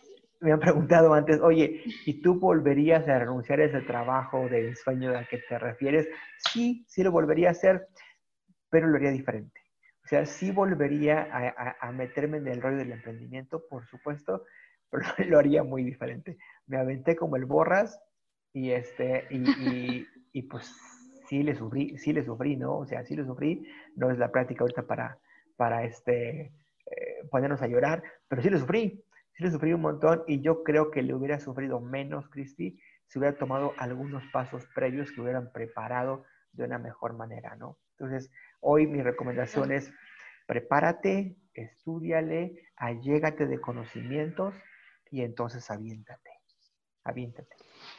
Me 0.44 0.52
han 0.52 0.60
preguntado 0.60 1.14
antes, 1.14 1.40
oye, 1.40 1.82
¿y 2.04 2.20
tú 2.20 2.38
volverías 2.38 3.08
a 3.08 3.18
renunciar 3.18 3.60
a 3.60 3.64
ese 3.64 3.80
trabajo 3.80 4.46
de 4.46 4.76
sueño 4.76 5.16
al 5.16 5.26
que 5.26 5.38
te 5.38 5.58
refieres? 5.58 6.06
Sí, 6.36 6.84
sí 6.86 7.02
lo 7.02 7.10
volvería 7.10 7.48
a 7.48 7.52
hacer, 7.52 7.88
pero 8.68 8.86
lo 8.86 8.96
haría 8.96 9.10
diferente. 9.10 9.58
O 10.04 10.06
sea, 10.06 10.26
sí 10.26 10.50
volvería 10.50 11.28
a, 11.80 11.90
meterme 11.92 12.36
en 12.36 12.48
el 12.48 12.60
rollo 12.60 12.76
del 12.76 12.92
emprendimiento, 12.92 13.62
por 13.70 13.86
supuesto, 13.86 14.44
pero 14.90 15.06
lo 15.30 15.38
haría 15.38 15.64
muy 15.64 15.82
diferente. 15.82 16.36
Me 16.66 16.76
aventé 16.76 17.16
como 17.16 17.36
el 17.36 17.46
borras 17.46 17.98
y, 18.52 18.70
este, 18.70 19.26
y, 19.30 20.06
y, 20.30 20.42
pues 20.42 20.70
sí 21.26 21.42
le, 21.42 21.54
sufrí, 21.54 21.96
sí 21.96 22.12
le 22.12 22.22
sufrí, 22.22 22.56
¿no? 22.56 22.76
O 22.80 22.86
sea, 22.86 23.02
sí 23.06 23.16
le 23.16 23.24
sufrí. 23.24 23.66
No 23.96 24.10
es 24.10 24.18
la 24.18 24.30
práctica 24.30 24.64
ahorita 24.64 24.82
para, 24.82 25.18
para 25.56 25.84
este, 25.84 26.52
eh, 26.84 27.26
ponernos 27.30 27.62
a 27.62 27.66
llorar, 27.66 28.02
pero 28.28 28.42
sí 28.42 28.50
le 28.50 28.58
sufrí. 28.58 29.02
Sí 29.36 29.42
le 29.42 29.50
sufrí 29.50 29.72
un 29.72 29.80
montón 29.80 30.22
y 30.26 30.40
yo 30.40 30.62
creo 30.62 30.90
que 30.90 31.02
le 31.02 31.14
hubiera 31.14 31.40
sufrido 31.40 31.80
menos, 31.80 32.28
Cristi, 32.28 32.78
si 33.06 33.18
hubiera 33.18 33.36
tomado 33.36 33.74
algunos 33.78 34.24
pasos 34.32 34.66
previos 34.74 35.10
que 35.12 35.20
hubieran 35.20 35.50
preparado 35.52 36.24
de 36.52 36.64
una 36.64 36.78
mejor 36.78 37.14
manera, 37.14 37.56
¿no? 37.56 37.78
Entonces, 37.98 38.30
hoy 38.60 38.86
mi 38.86 39.02
recomendación 39.02 39.72
es 39.72 39.92
prepárate, 40.46 41.36
estudiale, 41.52 42.68
allégate 42.76 43.46
de 43.46 43.60
conocimientos 43.60 44.54
y 45.10 45.22
entonces 45.22 45.70
aviéntate, 45.70 46.30
aviéntate. 47.04 47.56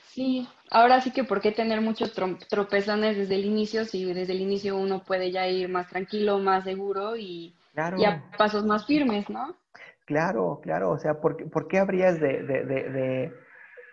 Sí, 0.08 0.48
ahora 0.72 1.02
sí 1.02 1.12
que 1.12 1.26
por 1.26 1.42
qué 1.42 1.52
tener 1.52 1.82
muchos 1.82 2.14
tropezones 2.50 3.18
desde 3.18 3.36
el 3.36 3.46
inicio 3.46 3.84
si 3.84 4.06
desde 4.14 4.32
el 4.32 4.42
inicio 4.42 4.78
uno 4.78 5.04
puede 5.04 5.32
ya 5.32 5.48
ir 5.48 5.68
más 5.68 5.90
tranquilo, 5.90 6.40
más 6.40 6.64
seguro 6.64 7.18
y 7.18 7.54
ya 7.98 8.24
pasos 8.38 8.64
más 8.64 8.86
firmes, 8.86 9.30
¿no? 9.30 9.58
Claro, 10.06 10.60
claro, 10.62 10.92
o 10.92 11.00
sea, 11.00 11.20
¿por, 11.20 11.50
¿por 11.50 11.68
qué 11.68 11.80
habrías 11.80 12.20
de, 12.20 12.44
de, 12.44 12.64
de, 12.64 13.34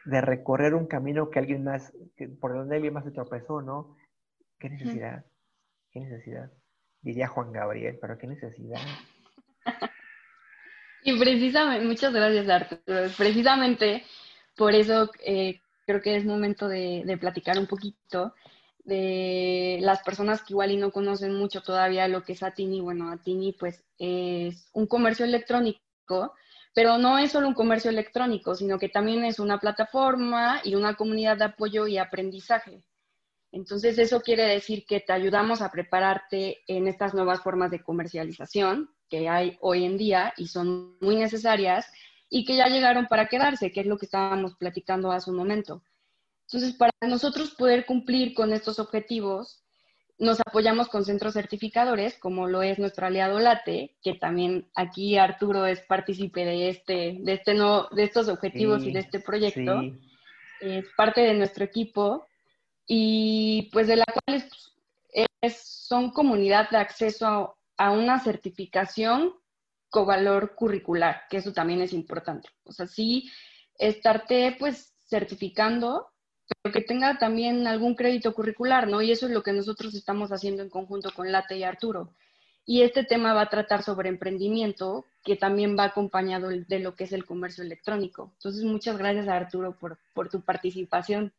de, 0.04 0.20
recorrer 0.20 0.74
un 0.74 0.86
camino 0.86 1.30
que 1.30 1.38
alguien 1.38 1.64
más, 1.64 1.92
por 2.40 2.54
donde 2.54 2.76
alguien 2.76 2.92
más 2.92 3.04
se 3.04 3.12
tropezó, 3.12 3.62
¿no? 3.62 3.96
¿Qué 4.58 4.68
necesidad? 4.68 5.24
¿Qué 5.90 6.00
necesidad? 6.00 6.50
Diría 7.00 7.28
Juan 7.28 7.52
Gabriel, 7.52 7.98
pero 8.00 8.18
¿qué 8.18 8.26
necesidad? 8.26 8.80
Y 11.04 11.18
precisamente, 11.18 11.84
muchas 11.84 12.12
gracias 12.12 12.48
Arturo, 12.48 13.08
precisamente 13.16 14.04
por 14.56 14.72
eso 14.74 15.10
eh, 15.24 15.60
creo 15.86 16.00
que 16.00 16.16
es 16.16 16.24
momento 16.24 16.68
de, 16.68 17.18
platicar 17.20 17.58
un 17.58 17.66
poquito 17.66 18.34
de 18.84 19.78
las 19.82 20.02
personas 20.02 20.42
que 20.42 20.52
igual 20.52 20.70
y 20.70 20.76
no 20.76 20.90
conocen 20.90 21.34
mucho 21.34 21.62
todavía 21.62 22.08
lo 22.08 22.22
que 22.22 22.32
es 22.32 22.42
Atini. 22.42 22.80
Bueno, 22.80 23.10
Atini 23.10 23.52
pues 23.52 23.84
es 23.98 24.68
un 24.72 24.86
comercio 24.86 25.24
electrónico, 25.24 25.80
pero 26.74 26.98
no 26.98 27.18
es 27.18 27.32
solo 27.32 27.48
un 27.48 27.54
comercio 27.54 27.90
electrónico, 27.90 28.54
sino 28.54 28.78
que 28.78 28.88
también 28.88 29.24
es 29.24 29.38
una 29.38 29.58
plataforma 29.58 30.60
y 30.64 30.74
una 30.74 30.94
comunidad 30.94 31.36
de 31.36 31.44
apoyo 31.44 31.86
y 31.86 31.98
aprendizaje. 31.98 32.82
Entonces, 33.50 33.98
eso 33.98 34.22
quiere 34.22 34.44
decir 34.44 34.86
que 34.86 35.00
te 35.00 35.12
ayudamos 35.12 35.60
a 35.60 35.70
prepararte 35.70 36.62
en 36.66 36.88
estas 36.88 37.12
nuevas 37.12 37.42
formas 37.42 37.70
de 37.70 37.82
comercialización 37.82 38.90
que 39.10 39.28
hay 39.28 39.58
hoy 39.60 39.84
en 39.84 39.98
día 39.98 40.32
y 40.38 40.46
son 40.46 40.96
muy 41.00 41.16
necesarias 41.16 41.86
y 42.30 42.46
que 42.46 42.56
ya 42.56 42.68
llegaron 42.68 43.06
para 43.08 43.28
quedarse, 43.28 43.70
que 43.70 43.80
es 43.80 43.86
lo 43.86 43.98
que 43.98 44.06
estábamos 44.06 44.56
platicando 44.56 45.12
hace 45.12 45.30
un 45.30 45.36
momento. 45.36 45.82
Entonces, 46.46 46.74
para 46.74 46.92
nosotros 47.06 47.50
poder 47.50 47.84
cumplir 47.84 48.32
con 48.32 48.54
estos 48.54 48.78
objetivos, 48.78 49.61
nos 50.22 50.38
apoyamos 50.38 50.88
con 50.88 51.04
centros 51.04 51.34
certificadores, 51.34 52.16
como 52.16 52.46
lo 52.46 52.62
es 52.62 52.78
nuestro 52.78 53.06
aliado 53.06 53.40
Late, 53.40 53.96
que 54.00 54.14
también 54.14 54.68
aquí 54.76 55.18
Arturo 55.18 55.66
es 55.66 55.80
partícipe 55.80 56.44
de, 56.44 56.68
este, 56.68 57.16
de, 57.18 57.32
este 57.32 57.54
no, 57.54 57.88
de 57.88 58.04
estos 58.04 58.28
objetivos 58.28 58.84
y 58.84 58.92
de 58.92 59.00
este 59.00 59.18
proyecto. 59.18 59.82
Es 60.60 60.86
parte 60.96 61.22
de 61.22 61.34
nuestro 61.34 61.64
equipo 61.64 62.28
y 62.86 63.68
pues 63.72 63.88
de 63.88 63.96
la 63.96 64.04
cual 64.04 64.48
son 65.50 66.12
comunidad 66.12 66.70
de 66.70 66.76
acceso 66.76 67.56
a, 67.76 67.90
una 67.90 68.20
certificación 68.20 69.34
con 69.90 70.06
valor 70.06 70.54
curricular, 70.54 71.22
que 71.28 71.38
eso 71.38 71.52
también 71.52 71.82
es 71.82 71.92
importante. 71.92 72.48
O 72.62 72.70
sea, 72.70 72.86
sí, 72.86 73.28
estarte 73.76 74.54
pues 74.56 74.94
certificando, 75.08 76.11
pero 76.46 76.72
que 76.72 76.80
tenga 76.82 77.18
también 77.18 77.66
algún 77.66 77.94
crédito 77.94 78.34
curricular, 78.34 78.88
¿no? 78.88 79.02
Y 79.02 79.12
eso 79.12 79.26
es 79.26 79.32
lo 79.32 79.42
que 79.42 79.52
nosotros 79.52 79.94
estamos 79.94 80.30
haciendo 80.30 80.62
en 80.62 80.70
conjunto 80.70 81.10
con 81.14 81.30
Late 81.30 81.56
y 81.56 81.64
Arturo. 81.64 82.10
Y 82.64 82.82
este 82.82 83.04
tema 83.04 83.34
va 83.34 83.42
a 83.42 83.48
tratar 83.48 83.82
sobre 83.82 84.08
emprendimiento, 84.08 85.04
que 85.24 85.36
también 85.36 85.76
va 85.76 85.84
acompañado 85.84 86.48
de 86.50 86.78
lo 86.78 86.94
que 86.94 87.04
es 87.04 87.12
el 87.12 87.24
comercio 87.24 87.64
electrónico. 87.64 88.30
Entonces, 88.34 88.62
muchas 88.64 88.98
gracias 88.98 89.26
a 89.26 89.36
Arturo 89.36 89.76
por, 89.78 89.98
por 90.14 90.28
tu 90.28 90.42
participación. 90.42 91.32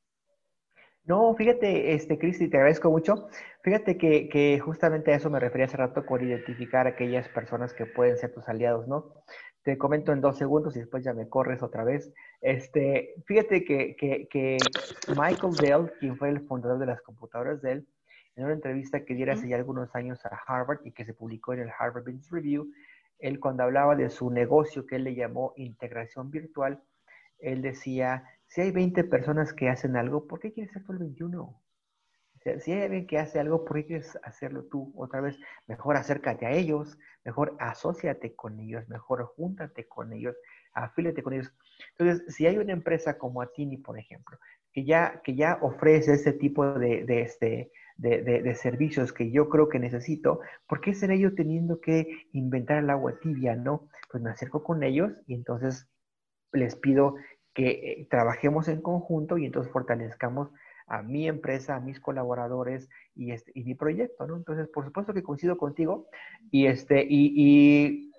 No, 1.06 1.34
fíjate, 1.36 1.94
este, 1.94 2.18
Cristi, 2.18 2.50
te 2.50 2.58
agradezco 2.58 2.89
mucho. 2.89 3.28
Fíjate 3.62 3.98
que, 3.98 4.30
que, 4.30 4.60
justamente 4.60 5.12
a 5.12 5.16
eso 5.16 5.30
me 5.30 5.39
refería 5.39 5.66
hace 5.66 5.78
rato 5.78 6.06
con 6.06 6.26
identificar 6.26 6.88
aquellas 6.88 7.28
personas 7.30 7.74
que 7.74 7.86
pueden 7.86 8.18
ser 8.18 8.34
tus 8.34 8.48
aliados, 8.48 8.88
¿no? 8.88 9.13
Te 9.63 9.78
comento 9.78 10.12
en 10.12 10.21
dos 10.21 10.38
segundos 10.38 10.76
y 10.76 10.80
después 10.80 11.04
ya 11.04 11.13
me 11.13 11.30
corres 11.30 11.63
otra 11.63 11.84
vez. 11.84 12.13
Este, 12.41 13.15
fíjate 13.26 13.63
que, 13.63 13.95
que, 13.95 14.28
que 14.30 14.58
Michael 15.10 15.54
Dell, 15.60 15.91
quien 15.99 16.17
fue 16.17 16.30
el 16.30 16.41
fundador 16.41 16.80
de 16.80 16.86
las 16.86 17.02
computadoras 17.02 17.62
Dell, 17.62 17.88
en 18.36 18.45
una 18.45 18.54
entrevista 18.54 19.06
que 19.06 19.13
diera 19.13 19.34
hace 19.34 19.47
ya 19.47 19.56
algunos 19.56 19.93
años 19.95 20.26
a 20.26 20.39
Harvard 20.47 20.80
y 20.84 20.91
que 20.91 21.06
se 21.06 21.13
publicó 21.13 21.54
en 21.54 21.62
el 21.62 21.69
Harvard 21.78 22.04
Business 22.04 22.30
Review, 22.32 22.71
él 23.19 23.39
cuando 23.39 23.63
hablaba 23.63 23.95
de 23.95 24.10
su 24.10 24.30
negocio 24.32 24.86
que 24.86 24.97
él 24.97 25.06
le 25.06 25.15
llamó 25.15 25.54
integración 25.56 26.30
virtual, 26.30 26.82
él 27.39 27.62
decía 27.62 28.23
si 28.47 28.62
hay 28.62 28.71
20 28.71 29.06
personas 29.06 29.52
que 29.52 29.69
hacen 29.69 29.95
algo, 29.95 30.28
¿por 30.28 30.39
qué 30.39 30.52
quieres 30.52 30.71
ser 30.71 30.84
tú 30.84 30.91
el 30.91 30.99
21? 30.99 31.60
Si 32.60 32.71
hay 32.71 32.82
alguien 32.84 33.08
que 33.08 33.17
hace 33.17 33.39
algo, 33.39 33.65
¿por 33.65 33.86
qué 33.86 34.01
hacerlo 34.23 34.63
tú? 34.65 34.93
Otra 34.95 35.21
vez, 35.21 35.38
mejor 35.67 35.95
acércate 35.95 36.45
a 36.45 36.51
ellos, 36.51 36.97
mejor 37.23 37.56
asóciate 37.60 38.36
con 38.36 38.60
ellos, 38.60 38.88
mejor 38.89 39.25
júntate 39.36 39.88
con 39.88 40.13
ellos, 40.13 40.36
afílate 40.73 41.23
con 41.23 41.34
ellos. 41.34 41.53
Entonces, 41.97 42.36
si 42.36 42.45
hay 42.45 42.58
una 42.58 42.73
empresa 42.73 43.17
como 43.17 43.41
Atini, 43.41 43.77
por 43.77 43.97
ejemplo, 43.97 44.38
que 44.73 44.84
ya, 44.84 45.21
que 45.23 45.36
ya 45.36 45.60
ofrece 45.62 46.13
este 46.13 46.34
tipo 46.34 46.65
de, 46.79 47.06
de 47.06 47.21
este, 47.21 47.71
de, 47.97 48.21
de, 48.21 48.56
servicios 48.56 49.13
que 49.13 49.32
yo 49.32 49.49
creo 49.49 49.69
que 49.69 49.79
necesito, 49.79 50.39
¿por 50.67 50.82
qué 50.82 50.93
seré 50.93 51.19
yo 51.19 51.36
teniendo 51.36 51.79
que 51.79 52.27
inventar 52.34 52.79
el 52.79 52.89
agua 52.89 53.19
tibia? 53.21 53.56
No, 53.56 53.88
pues 54.12 54.23
me 54.23 54.32
acerco 54.32 54.63
con 54.63 54.84
ellos 54.84 55.13
y 55.27 55.36
entonces 55.36 55.88
les 56.51 56.75
pido 56.75 57.15
que 57.53 57.69
eh, 57.69 58.08
trabajemos 58.10 58.67
en 58.67 58.82
conjunto 58.82 59.38
y 59.38 59.45
entonces 59.45 59.71
fortalezcamos 59.71 60.49
a 60.88 61.02
mi 61.02 61.28
empresa, 61.28 61.76
a 61.76 61.80
mis 61.80 62.00
colaboradores 62.00 62.89
y, 63.15 63.32
este, 63.32 63.52
y 63.56 63.63
mi 63.63 63.76
proyecto, 63.76 64.28
¿no? 64.28 64.36
Entonces, 64.36 64.67
por 64.67 64.86
supuesto 64.86 65.13
que 65.13 65.24
coincido 65.24 65.58
contigo 65.58 66.08
y, 66.52 66.67
este, 66.67 67.06
y, 67.08 68.12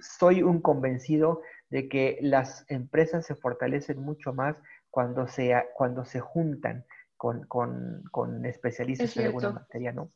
soy 0.00 0.44
un 0.44 0.60
convencido 0.60 1.42
de 1.70 1.88
que 1.88 2.18
las 2.20 2.64
empresas 2.68 3.26
se 3.26 3.34
fortalecen 3.34 4.00
mucho 4.00 4.32
más 4.32 4.56
cuando 4.90 5.26
se, 5.26 5.52
cuando 5.74 6.04
se 6.04 6.20
juntan 6.20 6.84
con, 7.16 7.44
con, 7.48 8.04
con 8.12 8.46
especialistas 8.46 9.16
en 9.16 9.26
alguna 9.26 9.50
materia, 9.50 9.92
¿no? 9.92 10.12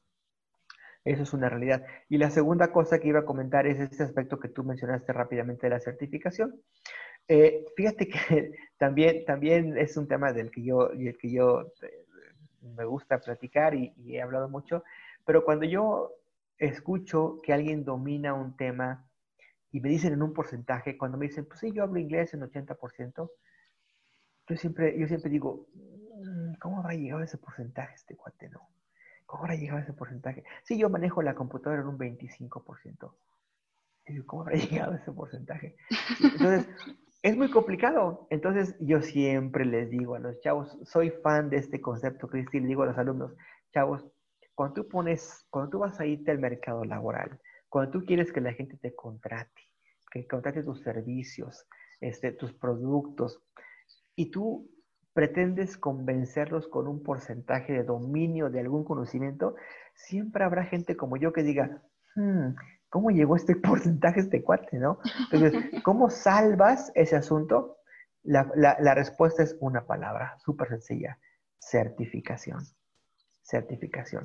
Eso 1.05 1.25
es 1.25 1.33
una 1.33 1.49
realidad. 1.49 1.85
Y 2.09 2.19
la 2.19 2.31
segunda 2.31 2.71
cosa 2.71 3.01
que 3.01 3.09
iba 3.09 3.21
a 3.21 3.25
comentar 3.25 3.67
es 3.67 3.81
este 3.81 4.05
aspecto 4.05 4.39
que 4.39 4.49
tú 4.49 4.63
mencionaste 4.63 5.13
rápidamente 5.13 5.67
de 5.67 5.71
la 5.71 5.81
certificación. 5.81 6.63
Eh, 7.29 7.65
fíjate 7.77 8.09
que 8.09 8.53
también, 8.79 9.25
también 9.25 9.77
es 9.79 9.97
un 9.97 10.09
tema 10.09 10.33
del 10.33 10.51
que 10.51 10.63
yo, 10.63 10.91
el 10.91 11.17
que 11.17 11.31
yo 11.31 11.73
eh, 11.83 12.07
me 12.77 12.85
gusta 12.85 13.21
platicar 13.21 13.75
y, 13.75 13.93
he 14.07 14.23
hablado 14.23 14.49
mucho, 14.49 14.85
pero 15.25 15.45
cuando 15.45 15.65
yo 15.65 16.13
escucho 16.59 17.41
que 17.43 17.53
alguien 17.53 17.85
domina 17.85 18.35
un 18.35 18.57
tema 18.57 19.09
y 19.71 19.81
me 19.81 19.89
dicen 19.89 20.13
en 20.13 20.23
un 20.23 20.35
porcentaje, 20.35 20.99
cuando 20.99 21.17
me 21.17 21.27
dicen, 21.27 21.47
pues 21.47 21.61
sí, 21.61 21.73
yo 21.73 21.83
hablo 21.83 21.99
inglés 21.99 22.35
en 22.35 22.43
80%, 22.43 23.31
yo 24.49 24.57
siempre, 24.57 24.99
yo 24.99 25.09
siempre 25.09 25.31
digo, 25.31 25.67
mm, 25.75 26.55
¿cómo 26.61 26.81
habrá 26.81 26.95
llegado 26.95 27.23
ese 27.23 27.39
porcentaje 27.39 27.95
este 27.95 28.17
cuate, 28.17 28.49
no? 28.51 28.69
¿Cómo 29.25 29.45
habrá 29.45 29.57
llegado 29.57 29.81
ese 29.81 29.95
porcentaje? 29.95 30.45
Sí, 30.63 30.77
yo 30.77 30.91
manejo 30.91 31.23
la 31.23 31.35
computadora 31.35 31.81
en 31.81 31.89
un 31.89 31.99
25%. 31.99 33.15
¿Cómo 34.27 34.43
habrá 34.43 34.57
llegado 34.57 34.95
ese 34.95 35.11
porcentaje? 35.13 35.77
Entonces, 36.23 36.69
es 37.23 37.37
muy 37.37 37.51
complicado. 37.51 38.27
Entonces, 38.31 38.77
yo 38.81 39.01
siempre 39.01 39.65
les 39.65 39.91
digo 39.91 40.17
a 40.17 40.19
los 40.19 40.41
chavos, 40.41 40.79
soy 40.85 41.11
fan 41.23 41.51
de 41.51 41.59
este 41.59 41.81
concepto, 41.81 42.29
Cristi, 42.29 42.61
le 42.61 42.67
digo 42.67 42.83
a 42.83 42.87
los 42.87 42.99
alumnos, 42.99 43.35
chavos, 43.73 44.05
cuando 44.55 44.83
tú 44.83 44.89
pones, 44.89 45.47
cuando 45.51 45.71
tú 45.71 45.79
vas 45.79 45.99
a 46.01 46.07
irte 46.07 46.31
al 46.31 46.39
mercado 46.39 46.85
laboral, 46.85 47.41
cuando 47.69 47.93
tú 47.93 48.05
quieres 48.05 48.33
que 48.33 48.41
la 48.41 48.53
gente 48.53 48.77
te 48.77 48.95
contrate, 48.95 49.63
que 50.11 50.27
contrate 50.27 50.63
tus 50.63 50.83
servicios, 50.83 51.67
este, 52.01 52.33
tus 52.33 52.53
productos, 52.53 53.41
y 54.15 54.31
tú 54.31 54.69
pretendes 55.15 55.79
convencerlos 55.79 56.69
con 56.69 56.89
un 56.89 57.03
porcentaje 57.03 57.73
de 57.73 57.85
dominio 57.85 58.51
de 58.51 58.61
algún 58.61 58.85
conocimiento, 58.85 59.55
siempre 59.95 60.45
habrá 60.45 60.65
gente 60.65 60.97
como 60.97 61.17
yo 61.17 61.33
que 61.33 61.43
diga, 61.43 61.83
hmm, 62.17 62.55
¿cómo 62.93 63.11
llegó 63.11 63.37
este 63.37 63.57
porcentaje 63.57 64.21
este 64.21 64.43
cuate, 64.43 64.79
no? 64.79 64.99
Entonces, 65.33 65.53
¿cómo 65.83 66.11
salvas 66.11 66.93
ese 66.95 67.17
asunto? 67.17 67.79
La, 68.23 68.95
respuesta 68.95 69.43
es 69.43 69.57
una 69.61 69.85
palabra, 69.87 70.37
súper 70.45 70.69
sencilla, 70.69 71.19
certificación. 71.59 72.61
Certificación. 73.43 74.25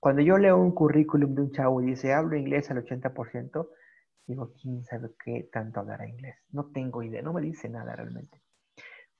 Cuando 0.00 0.20
yo 0.20 0.36
leo 0.36 0.58
un 0.58 0.72
currículum 0.72 1.34
de 1.34 1.42
un 1.42 1.52
chavo 1.52 1.80
y 1.80 1.86
dice, 1.86 2.12
hablo 2.12 2.36
inglés 2.36 2.70
al 2.70 2.84
80%, 2.84 3.68
digo, 4.26 4.52
¿quién 4.60 4.84
sabe 4.84 5.10
qué 5.24 5.48
tanto 5.50 5.80
hablará 5.80 6.06
inglés? 6.06 6.36
No 6.50 6.66
tengo 6.72 7.02
idea, 7.02 7.22
no 7.22 7.32
me 7.32 7.40
dice 7.40 7.68
nada 7.68 7.96
realmente. 7.96 8.42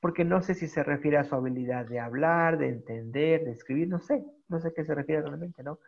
Porque 0.00 0.24
no 0.24 0.42
sé 0.42 0.54
si 0.54 0.68
se 0.68 0.82
refiere 0.82 1.16
a 1.16 1.24
su 1.24 1.34
habilidad 1.34 1.86
de 1.86 2.00
hablar, 2.00 2.58
de 2.58 2.68
entender, 2.68 3.44
de 3.44 3.52
escribir, 3.52 3.88
no 3.88 4.00
sé, 4.00 4.24
no 4.48 4.60
sé 4.60 4.68
a 4.68 4.72
qué 4.72 4.84
se 4.84 4.94
refiere 4.94 5.22
realmente, 5.22 5.62
¿no? 5.62 5.78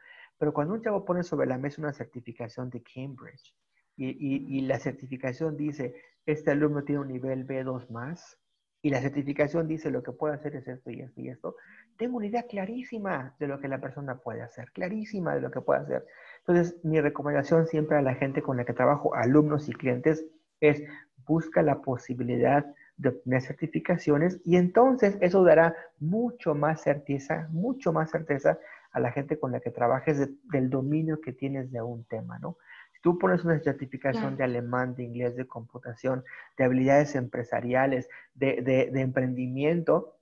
Pero 0.40 0.54
cuando 0.54 0.72
un 0.72 0.80
chavo 0.80 1.04
pone 1.04 1.22
sobre 1.22 1.46
la 1.46 1.58
mesa 1.58 1.82
una 1.82 1.92
certificación 1.92 2.70
de 2.70 2.82
Cambridge 2.82 3.54
y, 3.94 4.62
la 4.62 4.78
certificación 4.78 5.54
dice, 5.54 5.94
este 6.24 6.50
alumno 6.50 6.82
tiene 6.82 7.02
un 7.02 7.08
nivel 7.08 7.46
B2 7.46 7.90
más, 7.90 8.38
y 8.80 8.88
la 8.88 9.02
certificación 9.02 9.68
dice 9.68 9.90
lo 9.90 10.02
que 10.02 10.12
puede 10.12 10.32
hacer 10.32 10.56
es 10.56 10.66
esto 10.66 10.90
y 10.90 11.02
esto 11.02 11.20
y 11.20 11.28
esto, 11.28 11.56
tengo 11.98 12.16
una 12.16 12.26
idea 12.26 12.44
clarísima 12.44 13.36
de 13.38 13.48
lo 13.48 13.60
que 13.60 13.68
la 13.68 13.82
persona 13.82 14.16
puede 14.16 14.40
hacer, 14.40 14.72
clarísima 14.72 15.34
de 15.34 15.42
lo 15.42 15.50
que 15.50 15.60
puede 15.60 15.80
hacer. 15.80 16.06
Entonces, 16.38 16.82
mi 16.82 16.98
recomendación 17.02 17.66
siempre 17.66 17.98
a 17.98 18.02
la 18.02 18.14
gente 18.14 18.40
con 18.40 18.56
la 18.56 18.64
que 18.64 18.72
trabajo, 18.72 19.14
alumnos 19.14 19.68
y 19.68 19.74
clientes, 19.74 20.24
es 20.60 20.82
busca 21.26 21.60
la 21.60 21.82
posibilidad 21.82 22.64
de 22.96 23.10
obtener 23.10 23.42
certificaciones 23.42 24.40
y 24.46 24.56
entonces 24.56 25.18
eso 25.20 25.44
dará 25.44 25.76
mucho 25.98 26.54
más 26.54 26.80
certeza, 26.80 27.46
mucho 27.50 27.92
más 27.92 28.10
certeza 28.10 28.58
a 28.92 29.00
la 29.00 29.12
gente 29.12 29.38
con 29.38 29.52
la 29.52 29.60
que 29.60 29.70
trabajes 29.70 30.28
del 30.44 30.70
dominio 30.70 31.20
que 31.20 31.32
tienes 31.32 31.70
de 31.70 31.80
un 31.80 32.04
tema, 32.04 32.38
¿no? 32.38 32.56
Si 32.92 33.00
tú 33.02 33.18
pones 33.18 33.44
una 33.44 33.58
certificación 33.60 34.36
de 34.36 34.44
alemán, 34.44 34.94
de 34.94 35.04
inglés, 35.04 35.36
de 35.36 35.46
computación, 35.46 36.24
de 36.58 36.64
habilidades 36.64 37.14
empresariales, 37.14 38.08
de, 38.34 38.62
de, 38.62 39.00
emprendimiento, 39.00 40.16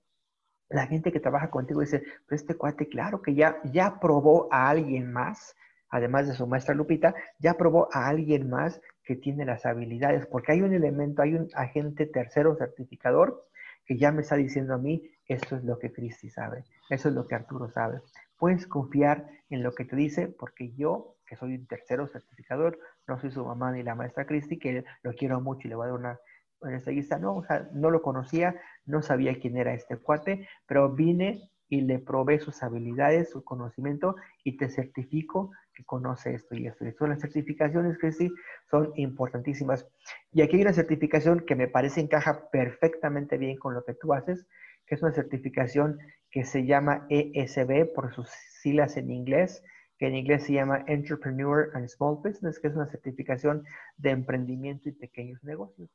la 0.69 0.85
gente 0.85 1.11
que 1.11 1.19
trabaja 1.19 1.49
contigo 1.49 1.81
dice, 1.81 2.03
pues 2.27 2.41
este 2.41 2.55
cuate, 2.55 2.87
claro 2.87 3.21
que 3.21 3.33
ya, 3.33 3.57
ya 3.65 3.99
probó 3.99 4.47
a 4.51 4.69
alguien 4.69 5.11
más, 5.11 5.55
además 5.89 6.27
de 6.27 6.35
su 6.35 6.45
maestra 6.45 6.75
Lupita, 6.75 7.15
ya 7.39 7.55
probó 7.55 7.89
a 7.91 8.07
alguien 8.07 8.49
más 8.49 8.79
que 9.03 9.15
tiene 9.15 9.45
las 9.45 9.65
habilidades, 9.65 10.27
porque 10.27 10.51
hay 10.51 10.61
un 10.61 10.73
elemento, 10.73 11.23
hay 11.23 11.33
un 11.33 11.49
agente 11.55 12.05
tercero 12.05 12.55
certificador 12.55 13.47
que 13.85 13.97
ya 13.97 14.11
me 14.11 14.21
está 14.21 14.35
diciendo 14.35 14.75
a 14.75 14.77
mí, 14.77 15.09
esto 15.25 15.55
es 15.55 15.63
lo 15.63 15.79
que 15.79 15.91
Cristi 15.91 16.29
sabe, 16.29 16.63
eso 16.91 17.09
es 17.09 17.15
lo 17.15 17.27
que 17.27 17.33
Arturo 17.33 17.69
sabe. 17.71 18.01
Puedes 18.39 18.65
confiar 18.65 19.27
en 19.49 19.61
lo 19.61 19.73
que 19.73 19.85
te 19.85 19.95
dice, 19.95 20.27
porque 20.27 20.71
yo, 20.75 21.17
que 21.27 21.35
soy 21.35 21.55
un 21.55 21.67
tercero 21.67 22.07
certificador, 22.07 22.79
no 23.07 23.19
soy 23.19 23.31
su 23.31 23.45
mamá 23.45 23.71
ni 23.71 23.83
la 23.83 23.95
maestra 23.95 24.25
Cristi, 24.25 24.57
que 24.57 24.85
lo 25.03 25.13
quiero 25.13 25.41
mucho 25.41 25.67
y 25.67 25.69
le 25.69 25.75
voy 25.75 25.85
a 25.85 25.89
dar 25.89 25.99
una, 25.99 26.19
una 26.61 27.19
no, 27.19 27.35
o 27.35 27.43
sea, 27.43 27.69
no 27.73 27.91
lo 27.91 28.01
conocía, 28.01 28.55
no 28.85 29.01
sabía 29.01 29.39
quién 29.39 29.57
era 29.57 29.73
este 29.73 29.97
cuate, 29.97 30.47
pero 30.65 30.89
vine 30.93 31.51
y 31.69 31.81
le 31.81 31.99
probé 31.99 32.39
sus 32.39 32.63
habilidades, 32.63 33.29
su 33.29 33.43
conocimiento 33.43 34.15
y 34.43 34.57
te 34.57 34.69
certifico 34.69 35.51
que 35.73 35.85
conoce 35.85 36.33
esto 36.33 36.55
y 36.55 36.67
esto. 36.67 36.83
Son 36.97 37.09
las 37.09 37.21
certificaciones 37.21 37.97
sí 38.17 38.31
son 38.69 38.91
importantísimas. 38.95 39.87
Y 40.31 40.41
aquí 40.41 40.55
hay 40.55 40.63
una 40.63 40.73
certificación 40.73 41.41
que 41.41 41.55
me 41.55 41.67
parece 41.67 42.01
encaja 42.01 42.49
perfectamente 42.49 43.37
bien 43.37 43.57
con 43.57 43.75
lo 43.75 43.83
que 43.83 43.93
tú 43.93 44.13
haces, 44.13 44.47
es 44.95 45.01
una 45.01 45.13
certificación 45.13 45.99
que 46.31 46.43
se 46.45 46.65
llama 46.65 47.07
ESB 47.09 47.93
por 47.93 48.13
sus 48.13 48.29
siglas 48.61 48.97
en 48.97 49.11
inglés, 49.11 49.63
que 49.97 50.07
en 50.07 50.15
inglés 50.15 50.45
se 50.45 50.53
llama 50.53 50.83
Entrepreneur 50.87 51.71
and 51.73 51.87
Small 51.87 52.19
Business, 52.23 52.59
que 52.59 52.69
es 52.69 52.75
una 52.75 52.89
certificación 52.89 53.65
de 53.97 54.11
emprendimiento 54.11 54.89
y 54.89 54.93
pequeños 54.93 55.43
negocios. 55.43 55.89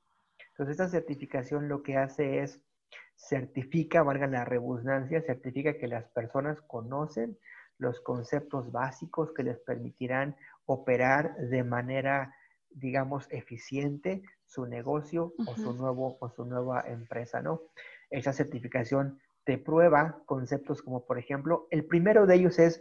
Entonces, 0.50 0.72
esta 0.72 0.88
certificación 0.88 1.68
lo 1.68 1.82
que 1.82 1.96
hace 1.96 2.40
es 2.40 2.60
certifica, 3.16 4.02
valga 4.02 4.26
la 4.26 4.44
redundancia, 4.44 5.22
certifica 5.22 5.78
que 5.78 5.88
las 5.88 6.08
personas 6.10 6.60
conocen 6.62 7.38
los 7.78 8.00
conceptos 8.00 8.70
básicos 8.70 9.32
que 9.32 9.42
les 9.42 9.58
permitirán 9.58 10.36
operar 10.66 11.36
de 11.36 11.64
manera, 11.64 12.34
digamos, 12.70 13.26
eficiente 13.30 14.22
su 14.46 14.66
negocio 14.66 15.34
o, 15.46 15.56
su 15.56 15.72
nuevo, 15.72 16.16
o 16.20 16.28
su 16.30 16.44
nueva 16.44 16.84
empresa, 16.86 17.42
¿no? 17.42 17.62
Esa 18.14 18.32
certificación 18.32 19.20
te 19.44 19.58
prueba 19.58 20.22
conceptos 20.26 20.82
como, 20.82 21.04
por 21.04 21.18
ejemplo, 21.18 21.66
el 21.70 21.84
primero 21.84 22.26
de 22.26 22.36
ellos 22.36 22.58
es 22.58 22.80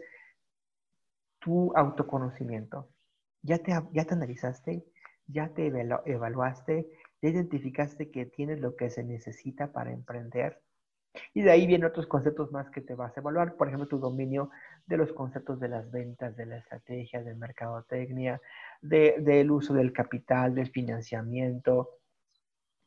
tu 1.40 1.76
autoconocimiento. 1.76 2.88
Ya 3.42 3.58
te, 3.58 3.74
ya 3.92 4.06
te 4.06 4.14
analizaste, 4.14 4.86
ya 5.28 5.50
te 5.50 5.68
evaluaste, 6.06 6.88
ya 7.22 7.30
identificaste 7.30 8.12
que 8.12 8.28
tienes 8.28 8.60
lo 8.62 8.76
que 8.76 8.92
se 8.92 9.04
necesita 9.04 9.72
para 9.74 9.92
emprender. 9.92 10.62
Y 11.34 11.42
de 11.42 11.52
ahí 11.52 11.66
vienen 11.66 11.88
otros 11.88 12.06
conceptos 12.06 12.52
más 12.52 12.70
que 12.70 12.82
te 12.82 12.94
vas 12.94 13.18
a 13.18 13.20
evaluar. 13.20 13.56
Por 13.56 13.68
ejemplo, 13.68 13.88
tu 13.88 13.98
dominio 13.98 14.52
de 14.86 14.98
los 14.98 15.14
conceptos 15.14 15.60
de 15.60 15.70
las 15.70 15.90
ventas, 15.90 16.36
de 16.36 16.46
la 16.46 16.58
estrategia, 16.58 17.24
de 17.24 17.34
mercadotecnia, 17.34 18.40
del 18.82 19.50
uso 19.50 19.74
del 19.74 19.94
capital, 19.94 20.54
del 20.54 20.70
financiamiento, 20.70 21.90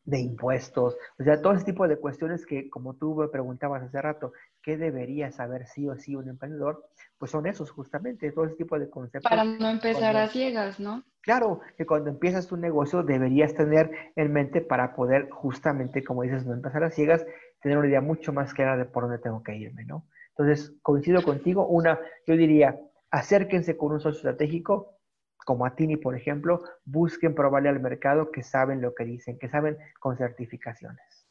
de 0.07 0.21
impuestos, 0.21 0.97
o 1.19 1.23
sea, 1.23 1.42
todo 1.42 1.53
ese 1.53 1.64
tipo 1.64 1.87
de 1.87 1.99
cuestiones 1.99 2.47
que, 2.47 2.71
como 2.71 2.95
tú 2.95 3.14
me 3.16 3.29
preguntabas 3.29 3.83
hace 3.83 4.01
rato, 4.01 4.33
¿qué 4.62 4.77
debería 4.77 5.33
saber 5.33 5.66
sí 5.66 5.88
o 5.88 5.97
sí 5.97 6.14
un 6.14 6.29
emprendedor? 6.29 6.87
Pues 7.19 7.33
son 7.33 7.47
esos 7.47 7.71
justamente, 7.71 8.31
todo 8.31 8.47
ese 8.47 8.55
tipo 8.55 8.79
de 8.79 8.88
conceptos. 8.88 9.29
Para 9.29 9.45
no 9.45 9.69
empezar 9.69 10.16
a 10.16 10.29
ciegas, 10.29 10.79
¿no? 10.79 11.03
Claro, 11.23 11.61
que 11.77 11.87
cuando 11.87 12.09
empiezas 12.09 12.47
tu 12.47 12.57
negocio 12.57 13.03
deberías 13.03 13.53
tener 13.55 13.90
en 14.14 14.33
mente 14.33 14.61
para 14.61 14.95
poder 14.95 15.29
justamente, 15.29 16.05
como 16.05 16.23
dices, 16.23 16.47
no 16.47 16.55
empezar 16.55 16.85
a 16.85 16.90
ciegas, 16.90 17.27
tener 17.61 17.77
una 17.77 17.88
idea 17.88 18.01
mucho 18.01 18.33
más 18.33 18.55
clara 18.55 18.77
de 18.77 18.85
por 18.85 19.05
dónde 19.05 19.19
tengo 19.19 19.42
que 19.42 19.57
irme, 19.57 19.85
¿no? 19.85 20.07
Entonces, 20.31 20.73
coincido 20.83 21.23
contigo, 21.23 21.66
una, 21.66 21.99
yo 22.27 22.37
diría, 22.37 22.79
acérquense 23.11 23.77
con 23.77 23.90
un 23.90 24.01
socio 24.01 24.19
estratégico, 24.19 24.96
como 25.44 25.66
Atini, 25.66 25.96
por 25.96 26.16
ejemplo, 26.16 26.62
busquen 26.85 27.35
probarle 27.35 27.68
al 27.68 27.81
mercado 27.81 28.31
que 28.31 28.42
saben 28.42 28.81
lo 28.81 28.94
que 28.94 29.05
dicen, 29.05 29.38
que 29.38 29.49
saben 29.49 29.77
con 30.01 30.16
certificaciones. 30.16 31.27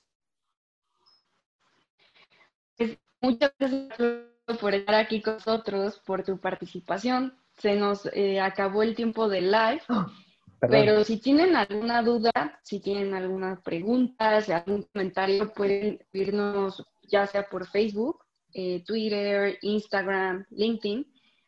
Pues, 2.77 2.97
muchas 3.21 3.51
gracias 3.57 4.59
por 4.59 4.73
estar 4.73 4.95
aquí 4.95 5.21
con 5.21 5.35
nosotros, 5.35 6.01
por 6.05 6.23
tu 6.23 6.39
participación. 6.39 7.37
Se 7.57 7.75
nos 7.75 8.09
eh, 8.13 8.39
acabó 8.39 8.83
el 8.83 8.95
tiempo 8.95 9.27
del 9.27 9.51
live. 9.51 9.81
Pero 10.61 11.03
si 11.03 11.19
tienen 11.19 11.55
alguna 11.55 12.01
duda, 12.01 12.31
si 12.63 12.79
tienen 12.79 13.13
alguna 13.13 13.61
pregunta, 13.61 14.41
si 14.41 14.51
algún 14.51 14.83
comentario, 14.83 15.53
pueden 15.53 15.99
irnos 16.13 16.83
ya 17.03 17.27
sea 17.27 17.47
por 17.47 17.67
Facebook, 17.67 18.23
eh, 18.53 18.83
Twitter, 18.83 19.59
Instagram, 19.61 20.45
LinkedIn 20.49 21.05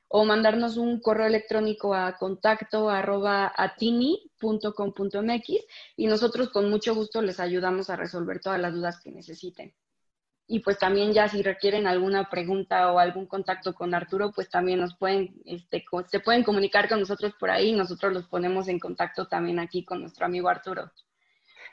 o 0.10 0.24
mandarnos 0.26 0.78
un 0.78 1.00
correo 1.02 1.28
electrónico 1.28 1.94
a 1.94 2.18
contacto 2.18 2.90
arroba 2.90 3.52
atini.com.mx 3.56 4.46
y 5.98 6.08
nosotros 6.08 6.50
con 6.50 6.70
mucho 6.70 6.96
gusto 6.96 7.22
les 7.22 7.40
ayudamos 7.40 7.90
a 7.90 7.96
resolver 7.96 8.40
todas 8.40 8.60
las 8.60 8.74
dudas 8.74 9.00
que 9.02 9.12
necesiten. 9.12 9.74
Y 10.50 10.60
pues 10.62 10.80
también 10.80 11.12
ya 11.12 11.28
si 11.28 11.44
requieren 11.44 11.88
alguna 11.88 12.30
pregunta 12.30 12.94
o 12.94 13.00
algún 13.00 13.26
contacto 13.26 13.74
con 13.74 13.94
Arturo, 13.94 14.32
pues 14.32 14.50
también 14.50 14.80
nos 14.80 14.96
pueden, 14.96 15.36
este, 15.44 15.84
se 16.08 16.22
pueden 16.22 16.44
comunicar 16.44 16.88
con 16.88 17.02
nosotros 17.02 17.34
por 17.38 17.50
ahí 17.50 17.72
y 17.72 17.76
nosotros 17.76 18.14
los 18.14 18.28
ponemos 18.28 18.70
en 18.70 18.80
contacto 18.80 19.28
también 19.28 19.60
aquí 19.60 19.84
con 19.84 20.00
nuestro 20.00 20.26
amigo 20.26 20.48
Arturo. 20.48 20.90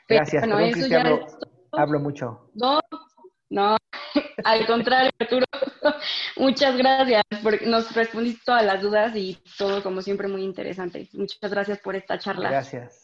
Gracias, 0.09 0.45
bueno, 0.45 0.59
eso 0.59 0.87
ya 0.87 1.25
hablo 1.71 1.99
mucho. 2.01 2.49
No, 2.53 2.81
no, 3.55 3.77
al 4.43 4.67
contrario, 4.67 5.11
Arturo. 5.17 5.45
Muchas 6.35 6.75
gracias, 6.75 7.23
porque 7.41 7.65
nos 7.65 7.93
respondiste 7.95 8.41
todas 8.45 8.65
las 8.65 8.81
dudas 8.81 9.15
y 9.15 9.39
todo 9.57 9.81
como 9.81 10.01
siempre 10.01 10.27
muy 10.27 10.43
interesante. 10.43 11.07
Muchas 11.13 11.49
gracias 11.49 11.79
por 11.79 11.95
esta 11.95 12.19
charla. 12.19 12.49
Gracias. 12.49 13.03